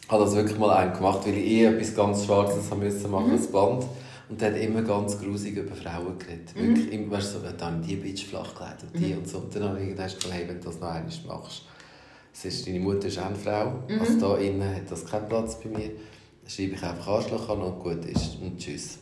[0.09, 3.33] Habe das wirklich mal einen gemacht, weil ich eh etwas ganz Schwarzes haben müssen machen,
[3.37, 3.85] das Band.
[4.29, 6.55] Und der hat immer ganz grusig über Frauen geredet.
[6.55, 9.39] Wirklich, immer, weißt du, so, dann die Bitch flach gelegt und die und so.
[9.39, 11.63] Und dann habe ich gedacht, hey, wenn du das noch einmal machst,
[12.33, 15.57] es ist, deine Mutter ist auch eine Frau, also da innen hat das keinen Platz
[15.61, 15.89] bei mir.
[15.89, 18.99] Dann schreibe ich einfach Arschloch an und gut ist und tschüss.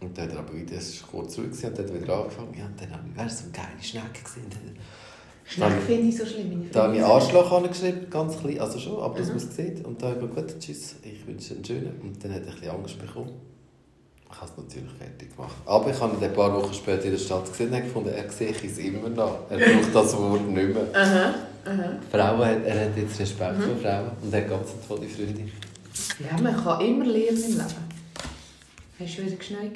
[0.00, 2.18] Und dann hat er aber wieder, es war kurz zurück und dann hat er wieder
[2.18, 2.54] angefangen.
[2.58, 4.24] Ja, und dann habe ich, wäre so eine geile Schnecke
[5.48, 5.72] gewesen.
[5.72, 6.62] Schneck finde ich so schlimm.
[6.64, 7.02] ich Da habe ich.
[7.02, 9.84] Arschloch angeschrieben, ganz klein, also schon, aber dass man es sieht.
[9.84, 12.00] Und da habe ich gesagt, tschüss, ich wünsche einen schönen.
[12.02, 13.32] Und dann hat er ein bisschen Angst bekommen.
[14.30, 15.56] Ich habe es natürlich fertig gemacht.
[15.64, 18.30] Aber ich habe ihn ein paar Wochen später in der Stadt gesehen und gefunden, er
[18.30, 19.50] sehe ich es immer noch.
[19.50, 20.84] Er braucht das Wort nicht mehr.
[20.92, 21.34] Aha,
[21.64, 21.98] aha.
[22.10, 25.50] Frauen, hat, er hat jetzt Respekt vor Frauen und hat ganz tolle Freundin.
[26.18, 27.88] Ja, man kann immer lernen im Leben.
[29.00, 29.72] Hast du wieder geschneit?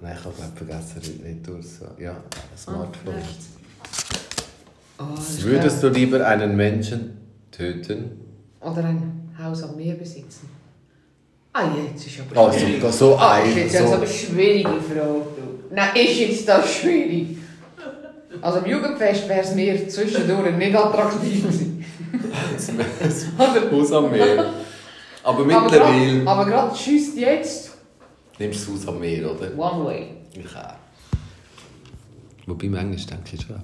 [0.00, 1.66] Nein, ich habe vergessen, nicht durch.
[1.98, 3.14] Ja, ein Smartphone.
[5.00, 5.04] Oh,
[5.44, 7.16] Würdest du lieber einen Menschen
[7.50, 8.10] töten?
[8.60, 10.48] Oder ein Haus am Meer besitzen?
[11.54, 12.82] Ah, jetzt ist aber Also, schwierig.
[12.82, 15.22] so, so Ah, ist jetzt also So, eine schwierige Frage.
[15.70, 17.38] Nein, ist jetzt das schwierig?
[18.42, 21.84] Also im Jugendfest wäre es mir zwischendurch nicht attraktiv gewesen.
[23.72, 24.52] Haus am Meer.
[25.22, 27.70] Aber mittlerweile aber gerade schießt jetzt
[28.38, 29.50] nimmst du das Haus am Meer, oder?
[29.58, 30.06] One Way.
[30.34, 30.74] Ich auch.
[32.46, 33.56] Wobei manchmal denke ich schon.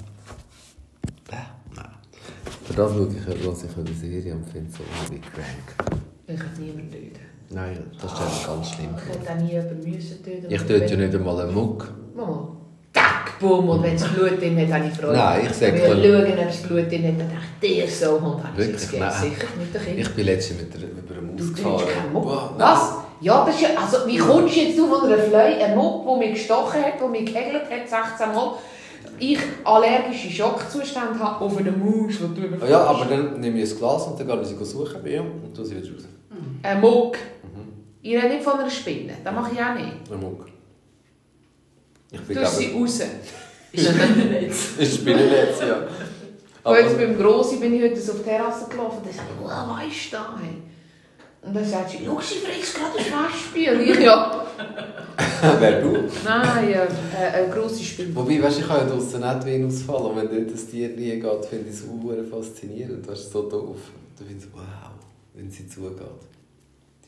[2.69, 2.75] Bäh, nein.
[2.75, 6.01] Für das schaue ich, was ich eine Serie und finde so wie Crank.
[6.27, 7.21] Ich hätte niemanden töten.
[7.51, 8.89] Nein, das ist einfach ganz schlimm.
[8.97, 10.47] Ich hätte auch nie jemanden müssen töten.
[10.51, 11.93] Ich töte ja nicht einmal einen Muck.
[12.15, 12.49] Mama.
[12.93, 15.13] Tack, bumm, und wenn es Blut drin hat, habe ich Freude.
[15.19, 17.31] Nein, ich sag Wenn dir- ich schaue, ob es Blut drin hat, dann
[17.63, 18.83] denke ich, der so Hund habe ich Wirklich?
[18.83, 19.11] jetzt gegeben.
[19.21, 19.99] Sicher, mit den Kindern.
[20.01, 22.13] Ich bin letztens mit der, über eine Du Maus gefahren.
[22.13, 22.55] Boah.
[22.57, 22.95] Was?
[23.21, 26.17] Ja, das ist ja, also wie kommst du jetzt von einer Fleu, ein Muck, der
[26.17, 27.89] mich gestochen hat, der mich gehegelt hat,
[28.19, 28.53] 16 Mal,
[29.19, 32.71] ich allergische Schockzustände habe auf eine Maus, die du überfährst.
[32.71, 35.23] Ja, aber dann nehme ich ein Glas und dann gehe ich sie suchen bei ihr
[35.23, 36.05] und tue sie wieder raus.
[36.63, 37.17] Ein Muck.
[37.43, 37.73] Mhm.
[38.03, 40.13] Ich rede nicht von einer Spinne, das mache ich auch nicht.
[40.13, 40.47] Ein Muck.
[42.11, 43.01] Ich Du sie raus.
[43.73, 43.89] ich...
[44.79, 45.77] Ich bin jetzt, ja.
[46.63, 49.69] Und jetzt Aber, beim Grossi bin ich heute so auf die Terrasse gelaufen und wow,
[49.69, 50.39] was ist da?
[50.41, 50.63] Hey?
[51.47, 53.73] Und dann sagt sie, schau, sie frisst gerade ein Waschspiel.
[53.75, 54.47] Und ich, ja,
[55.61, 55.93] wer du?
[56.25, 58.15] nein, ja, äh, eine grosse Spinne.
[58.17, 60.07] Wobei, weißt, ich kann ja draussen nicht wie ausfallen.
[60.07, 63.07] Und wenn dort das Tier nie geht, finde ich es auch faszinierend.
[63.07, 63.79] Weißt, so doof.
[64.19, 64.91] Da finde ich wow,
[65.35, 66.01] wenn sie zugeht.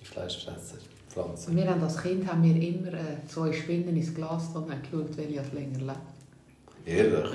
[0.00, 0.76] Die Fleischfresser,
[1.08, 1.56] Pflanzen.
[1.56, 5.16] Wir haben als Kind haben wir immer äh, zwei Spinnen ins Glas und haben geschaut,
[5.16, 6.86] welche länger lebt.
[6.86, 7.30] Ehrlich?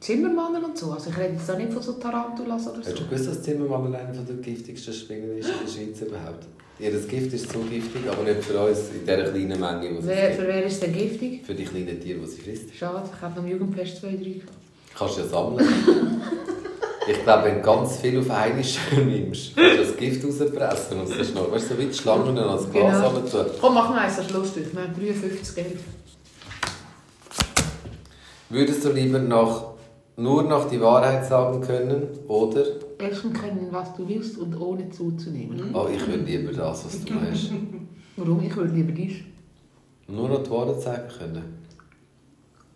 [0.00, 0.92] Zimmermannen und so.
[0.92, 3.04] Also ich rede jetzt da nicht von so Tarantulas oder Hast du so.
[3.04, 6.46] gewusst, dass Zimmermann eine der giftigsten Spinnen ist in der Schweiz überhaupt?
[6.78, 10.06] Ihr das Gift ist so giftig, aber nicht für uns in dieser kleinen Menge, die
[10.06, 11.44] Wer, für wer ist denn giftig?
[11.44, 12.74] Für die kleinen Tiere, die sie frisst.
[12.74, 14.52] Schade, ich habe am Jugendfest zwei, drei gehabt.
[14.96, 15.68] Kannst du ja sammeln.
[17.06, 21.20] ich glaube, wenn du ganz viel auf einmal nimmst, kannst du das Gift rauspressen und
[21.20, 23.20] es noch, weißt du, so wie die Schlangen als Glas Genau.
[23.44, 23.50] tun.
[23.60, 24.66] Komm, mach mal eins, das ist lustig.
[24.72, 25.78] Wir haben 53 Geld.
[28.48, 29.69] Würdest du lieber noch,
[30.20, 32.62] nur noch die Wahrheit sagen können oder
[32.98, 35.74] Essen können, was du willst und ohne zuzunehmen.
[35.74, 37.50] oh, ich würde lieber das, was du hast?
[38.16, 38.42] Warum?
[38.42, 39.14] Ich würde lieber dies.
[40.08, 41.42] Nur noch die Wahrheit sagen können?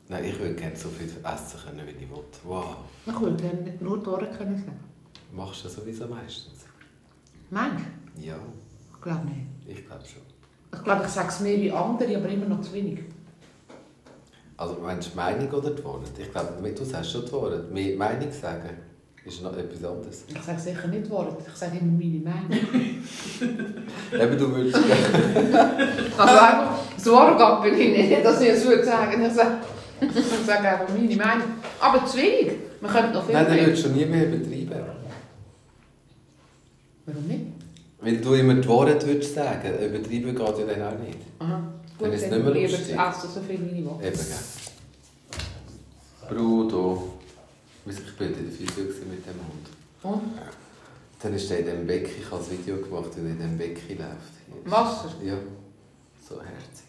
[0.09, 2.18] Nein, ich würde gerne so viel essen können, wie ich will.
[2.45, 2.76] Wow.
[3.07, 4.80] Ich würde gerne nur die Ohren können sagen.
[5.34, 6.64] Machst du sowieso meistens?
[7.51, 7.82] Mensch,
[8.20, 8.36] Ja,
[8.95, 9.78] ich glaube nicht.
[9.78, 10.22] ich glaube schon.
[10.72, 13.01] Ich glaube, ich sage es mehr wie andere, aber immer noch zu wenig.
[14.57, 16.11] Also meinst du die Meinung oder die Wahrheit?
[16.18, 17.70] Ich glaube, du sagst schon die Wahrheit.
[17.70, 18.70] Mehr Meinung sagen
[19.24, 20.24] ist noch etwas anderes.
[20.28, 22.50] Ich sage sicher nicht Wort, ich sage immer meine Meinung.
[24.12, 24.76] Eben, du würdest...
[26.16, 29.24] Also einfach, so arrogant bin ich nicht, dass ich es würde sagen.
[29.24, 29.57] Ich sage,
[30.00, 31.48] ich sage einfach meine Meinung.
[31.80, 32.52] Aber zu wenig.
[32.80, 33.66] Man könnte noch viel Nein, dann mehr.
[33.66, 34.84] würdest du nie mehr übertreiben.
[37.07, 37.44] Warum nicht?
[38.05, 41.18] Wenn du immer die Wahrheit würdest sagen, übertreiben geht ja dann auch nicht.
[41.38, 41.62] Aha.
[41.98, 42.96] Dann Gut, ist es dann nicht mehr lustig.
[42.98, 43.78] essen so viel will.
[43.78, 44.44] Eben, gell.
[46.28, 47.02] Bruder.
[47.86, 49.68] Ich bin in der Physio mit dem Hund.
[50.02, 50.22] Und?
[51.22, 53.59] Dann ist er in dem Becken, ich habe ein Video gemacht, wie er in dem
[53.59, 54.70] Becken läuft.
[54.70, 55.14] Wasser?
[55.24, 55.34] Ja,
[56.28, 56.84] so herzig.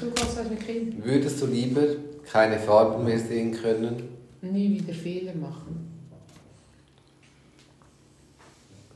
[0.00, 1.04] So geht es mit Kindern.
[1.04, 1.82] Würdest du lieber
[2.30, 4.08] keine Farben mehr sehen können
[4.42, 5.89] Nie wieder Fehler machen.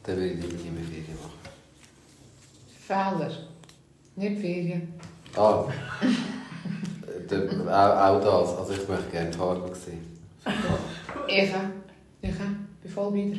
[0.05, 1.45] Dann würde ich lieber nie mehr Ferien machen.
[2.87, 3.31] Fehler.
[4.17, 4.95] Nicht Ferien.
[5.37, 5.65] Ah.
[7.31, 8.59] Auch, auch das.
[8.59, 10.05] Also ich möchte gerne Farbe sehen.
[10.45, 10.53] Auch.
[11.27, 11.53] Ich
[12.21, 13.39] bin voll wieder.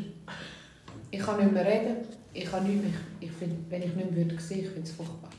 [1.12, 1.98] Ich kann nicht mehr reden.
[2.34, 2.94] Ich kann nicht mehr.
[3.20, 5.30] Ich find, wenn ich nicht mehr würde sehen, ich finde es furchtbar.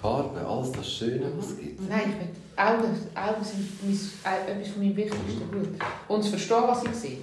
[0.00, 1.88] Farbe, alles das Schöne, was es gibt.
[1.88, 5.68] Nein, ich finde, Augen, Augen sind mein, äh, etwas von meinem wichtigsten Gut.
[6.08, 7.18] Und zu verstehen, was ich sehe.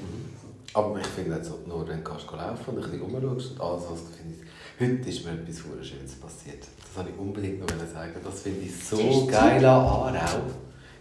[0.74, 4.00] Aber ich finde jetzt nur, wenn du laufen und ein bisschen rumschaust und alles, was
[4.04, 4.44] du findest.
[4.80, 6.60] Heute ist mir etwas sehr Schönes passiert.
[6.62, 8.14] Das wollte ich unbedingt noch sagen.
[8.24, 10.42] Das finde ich so geil an Aarau.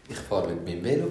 [0.08, 1.06] Ich fahre mit meinem Velo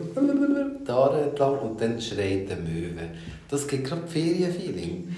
[0.85, 3.09] da entlang und dann schreit der Möwe.
[3.49, 5.13] Das gibt gerade Ferienfeeling.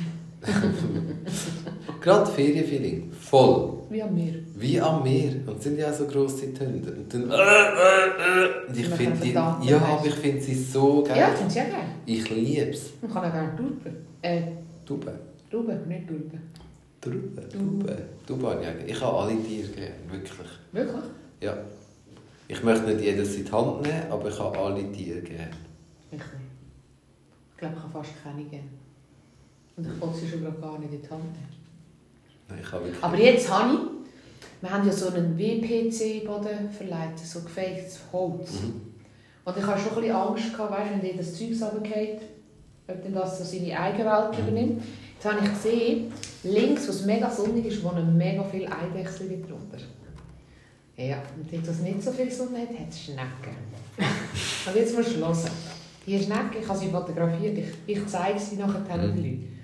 [2.02, 3.12] gerade Ferienfeeling.
[3.12, 3.74] Voll.
[3.90, 4.36] Wie am Meer.
[4.56, 5.34] Wie am Meer.
[5.46, 6.82] Und sind ja auch so grosse Töne.
[6.82, 7.24] Und dann...
[7.24, 9.32] Und ich Man finde die...
[9.32, 11.18] Ja, aber ich finde sie so geil.
[11.18, 11.88] Ja, ich finde es ja geil.
[12.06, 12.92] Ich liebe es.
[13.02, 13.96] Man kann auch gerne Tulpen.
[14.22, 14.42] Äh,
[14.86, 15.12] Tube.
[15.50, 16.42] Trauben, nicht Tulpen.
[17.02, 17.50] Tube.
[17.50, 17.98] Tube.
[18.26, 18.92] Tube habe ich.
[18.92, 19.96] Ich habe alle Tiere gerne.
[20.10, 20.48] Wirklich.
[20.72, 21.04] Wirklich?
[21.42, 21.58] Ja.
[22.50, 25.52] Ich möchte nicht jedes in die Hand nehmen, aber ich habe alle Tiere gerne.
[26.12, 26.24] Ich nicht.
[27.52, 28.70] Ich glaube, ich habe fast keine gerne.
[29.78, 31.48] Und ich wollte sie schon gar nicht in die Hand nehmen.
[32.50, 33.04] Nein, ich habe wirklich...
[33.04, 38.52] Aber jetzt habe ich, wir haben ja so einen WPC-Boden verleiht, so gefaktes Holz.
[38.54, 38.82] Mhm.
[39.46, 42.22] Und ich hatte schon ein bisschen Angst, gehabt, weißt, wenn dir das Zeug runterfällt,
[42.88, 44.82] ob dann das so seine Eigenwelt übernimmt.
[45.16, 46.12] Jetzt habe ich gesehen,
[46.44, 49.78] links, wo es mega sonnig ist, wohnen mega viele Eidechsen drunter.
[50.96, 53.56] Ja, und dort, wo es nicht so viel Sonne hat, hat es Schnecken.
[54.68, 55.38] und jetzt musst du hören.
[56.06, 59.18] Die Schnecke, ich habe sie fotografiert, ich, ich zeige sie nachher den Mhm.
[59.18, 59.57] Leuten.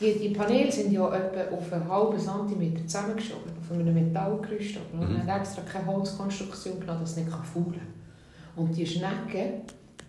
[0.00, 4.76] Die, die Paneele sind ja etwa auf einen halben Zentimeter zusammengeschoben, auf einem Metallgerüst.
[4.94, 5.00] Mhm.
[5.00, 8.00] man hat extra keine Holzkonstruktion genommen, dass es nicht faulen kann.
[8.56, 9.62] Und die Schnecken,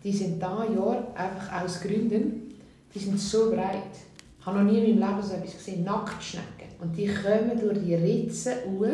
[0.04, 2.54] die sind da Jahr einfach aus Gründen,
[2.94, 3.92] die sind so breit.
[4.40, 6.70] Ich habe noch nie in meinem Leben so etwas gesehen, Nacktschnecken.
[6.82, 8.88] Und die kommen durch die Ritzen hoch.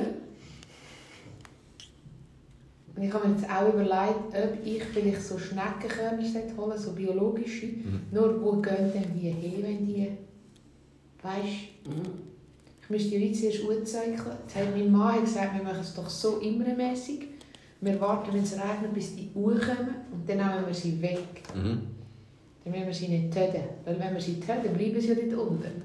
[2.95, 6.24] Und ich habe mir jetzt auch überlegt, ob ich vielleicht so Schneckenkörner
[6.58, 7.68] holen so biologische.
[7.68, 8.02] Mhm.
[8.12, 10.27] Nur wo gehen denn die hin, wenn die...
[11.28, 11.46] Weißt
[12.84, 14.38] ich müsste die Ritze erst anzeichnen.
[14.44, 17.28] Jetzt hat mein Mann gesagt, wir machen es doch so immermäßig.
[17.82, 21.44] Wir warten, wenn es regnet, bis die hochkommen und dann nehmen wir sie weg.
[21.54, 21.82] Mhm.
[22.64, 23.64] Dann müssen wir sie nicht töten.
[23.84, 25.82] Weil wenn wir sie töten, bleiben sie ja dort unten.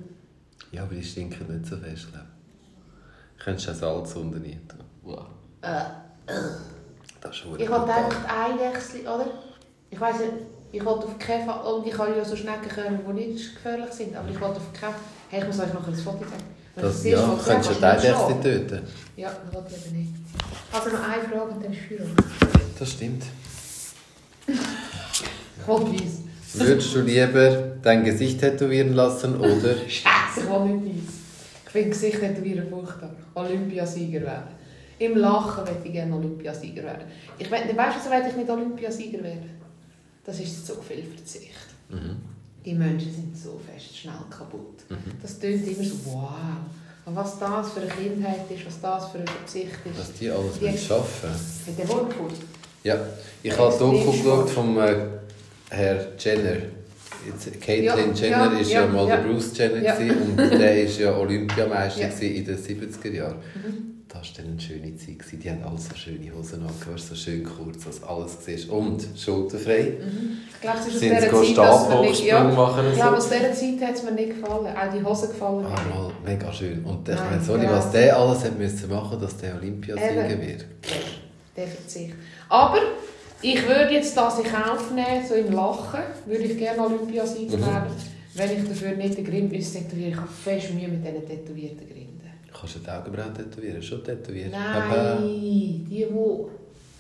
[0.71, 2.27] Ja, aber die stinken nicht so fest, glaube
[3.37, 3.45] ich.
[3.45, 4.79] Könntest du auch Salz unten rein tun.
[5.03, 5.27] Wow.
[5.63, 5.83] Äh,
[7.21, 9.27] Das ist ich wollte einfach die Eidechsel, oder?
[9.91, 10.33] Ich weiss nicht,
[10.71, 11.75] ich wollte auf keinen Fall...
[11.75, 14.15] Und ich habe ja so Schneckenkörner, die nicht gefährlich sind.
[14.15, 14.95] Aber ich wollte auf keinen
[15.33, 16.45] Hey, ich muss euch noch ein Foto zeigen.
[16.75, 18.81] Wenn Das, ja, Mal könntest du Eidechse nicht töten.
[19.17, 20.11] Ja, das wollte ich nicht.
[20.71, 22.11] Also noch eine Frage und dann ist Führung.
[22.79, 23.23] Das stimmt.
[25.65, 26.19] Vollpreis.
[26.53, 29.75] Würdest du lieber dein Gesicht tätowieren lassen oder...
[29.89, 31.15] Scheiße, ich will nicht weiss.
[31.65, 33.17] Ich finde Gesicht tätowieren furchtbar.
[33.35, 34.49] Olympiasieger werden.
[34.99, 37.05] Im Lachen möchte ich gerne Olympiasieger werden.
[37.39, 39.49] Ich we weißt du, so will ich nicht Olympiasieger werden?
[40.27, 41.69] Das ist zu viel Verzicht.
[41.89, 42.32] Mhm.
[42.65, 44.85] Die Menschen sind so fest schnell kaputt.
[44.89, 44.97] Mhm.
[45.21, 46.31] Das tönt immer so, wow.
[47.05, 49.99] Und was das für eine Kindheit ist, was das für ein Verzicht ist.
[49.99, 52.35] Was die alles Die- schaffen Hat der Wortfurt?
[52.85, 52.97] Ja,
[53.43, 54.95] ich habe Doku geschaut vom äh,
[55.71, 56.57] Herr Jenner.
[57.27, 59.97] Jetzt, Caitlyn Ja, Jenner ja, ist ja, ja, mal der Bruce Jenner Ja.
[59.97, 62.09] und der ist ja Olympiameister Ja.
[62.09, 63.37] in den 70er Jahren.
[63.55, 64.02] Mhm.
[64.13, 65.19] Das war eine schöne Zeit.
[65.21, 65.41] gewesen.
[65.41, 68.69] Die haben alle so schöne Hosen angehört, so schön kurz, dass alles siehst.
[68.69, 69.95] Und schulterfrei.
[69.99, 70.39] Mhm.
[70.53, 72.25] Ich glaube, es ist aus dieser Zeit, dass man nicht...
[72.25, 73.27] Ja, machen ich glaube, so.
[73.27, 74.67] aus dieser Zeit hat es mir nicht gefallen.
[74.67, 75.65] Auch die Hosen gefallen.
[75.65, 76.85] Ah, mal, mega schön.
[76.85, 77.73] Und ich meine, sorry, genau.
[77.73, 80.67] was der alles hat müssen machen, dass der Olympiasieger wird.
[81.57, 82.15] Der Verzicht.
[82.51, 82.79] Aber
[83.41, 87.67] ich würde jetzt das in Kauf nehmen, so im Lachen, würde ich gerne Olympiasieger Mhm.
[87.67, 87.93] werden.
[88.35, 92.02] Wenn ich dafür nicht den müsste tätowieren, ich habe fest Mühe mit diesen tätowierten Grinden.
[92.59, 93.83] Kannst du die Augenbrauen tätowieren?
[93.83, 94.53] Schon tätowiert?
[94.53, 96.07] Nein, die, die...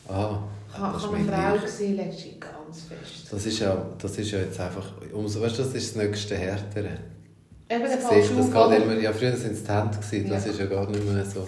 [0.08, 0.38] Ah,
[0.72, 1.62] habe das habe eine Frau dir.
[1.62, 3.32] gesehen, letztens ganz fest.
[3.32, 6.36] Das ist ja, das ist ja jetzt einfach, umso, weißt du, das ist das nächste
[6.36, 6.88] Härtere.
[7.68, 10.50] Eben der falsche das geht immer, ja, früher waren es die Hände, gewesen, das Ja.
[10.52, 11.46] ist ja gar nicht mehr so.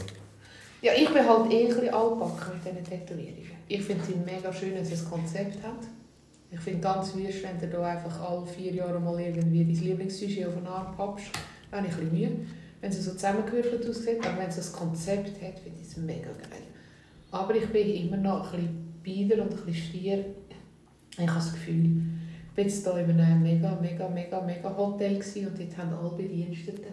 [0.83, 3.51] Ja, ich bin halt eh ein bisschen altbacken mit diesen Tätowierungen.
[3.69, 5.81] Ich finde sie mega schön, wenn sie ein Konzept hat.
[6.51, 10.47] Ich finde ganz wüst, wenn du da einfach alle vier Jahre mal irgendwie dein Lieblingssujet
[10.47, 11.27] auf den Arm pappst.
[11.71, 12.47] Da habe ich ein bisschen Mühe.
[12.85, 16.29] Wenn sie so zusammengewürfelt aussieht, aber wenn sie ein Konzept hat, finde ich es mega
[16.33, 16.65] geil.
[17.31, 20.25] Aber ich bin immer noch ein bisschen bieder und ein bisschen stier.
[21.13, 22.03] Ich habe das Gefühl,
[22.53, 26.11] ich war jetzt hier in einem mega, mega, mega, mega Hotel und dort haben alle
[26.11, 26.85] Bediensteten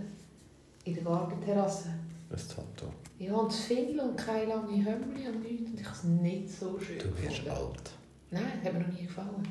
[0.85, 1.89] in der Gartenterrasse
[2.29, 2.89] Ein Tattoo.
[3.19, 5.71] ja, und das Findel und keine lange Hömmli und nichts.
[5.71, 7.49] Und ich habe es nicht so schön Du wirst gefunden.
[7.51, 7.91] alt.
[8.31, 9.45] Nein, hat mir noch nie gefallen.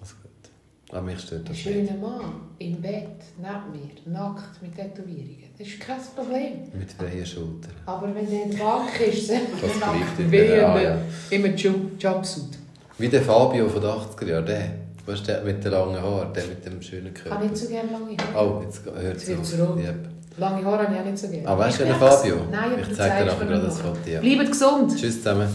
[0.00, 0.94] Das ist gut.
[0.96, 1.62] Ah, mich stört Ein das nicht.
[1.62, 5.43] schöner Mann im Bett, neben mir, nackt mit Tätowierungen.
[5.56, 6.52] Das ist kein Problem.
[6.76, 7.72] Mit freien Schultern.
[7.86, 10.96] Aber wenn der in der Bank ist, dann wie in Ah, ja.
[11.30, 12.58] Jump- Jumpsuit.
[12.98, 14.64] Wie der Fabio von den 80er Jahren, der.
[15.06, 17.34] Weißt du, der mit den langen Haaren, der mit dem schönen Ich Körper.
[17.36, 18.58] habe nicht so gerne lange Haare.
[18.58, 19.78] Oh, jetzt hört es auf.
[19.78, 19.94] Yep.
[20.38, 21.46] Lange Haare habe ich auch nicht so gerne.
[21.48, 21.98] Ah, weißt du, Ich der.
[21.98, 22.36] Fabio?
[22.50, 23.80] Nein, Ich du zeig dir nachher gerade das.
[23.80, 23.98] Foto.
[24.10, 24.20] Ja.
[24.20, 24.96] Bleibt gesund.
[24.96, 25.48] Tschüss zusammen.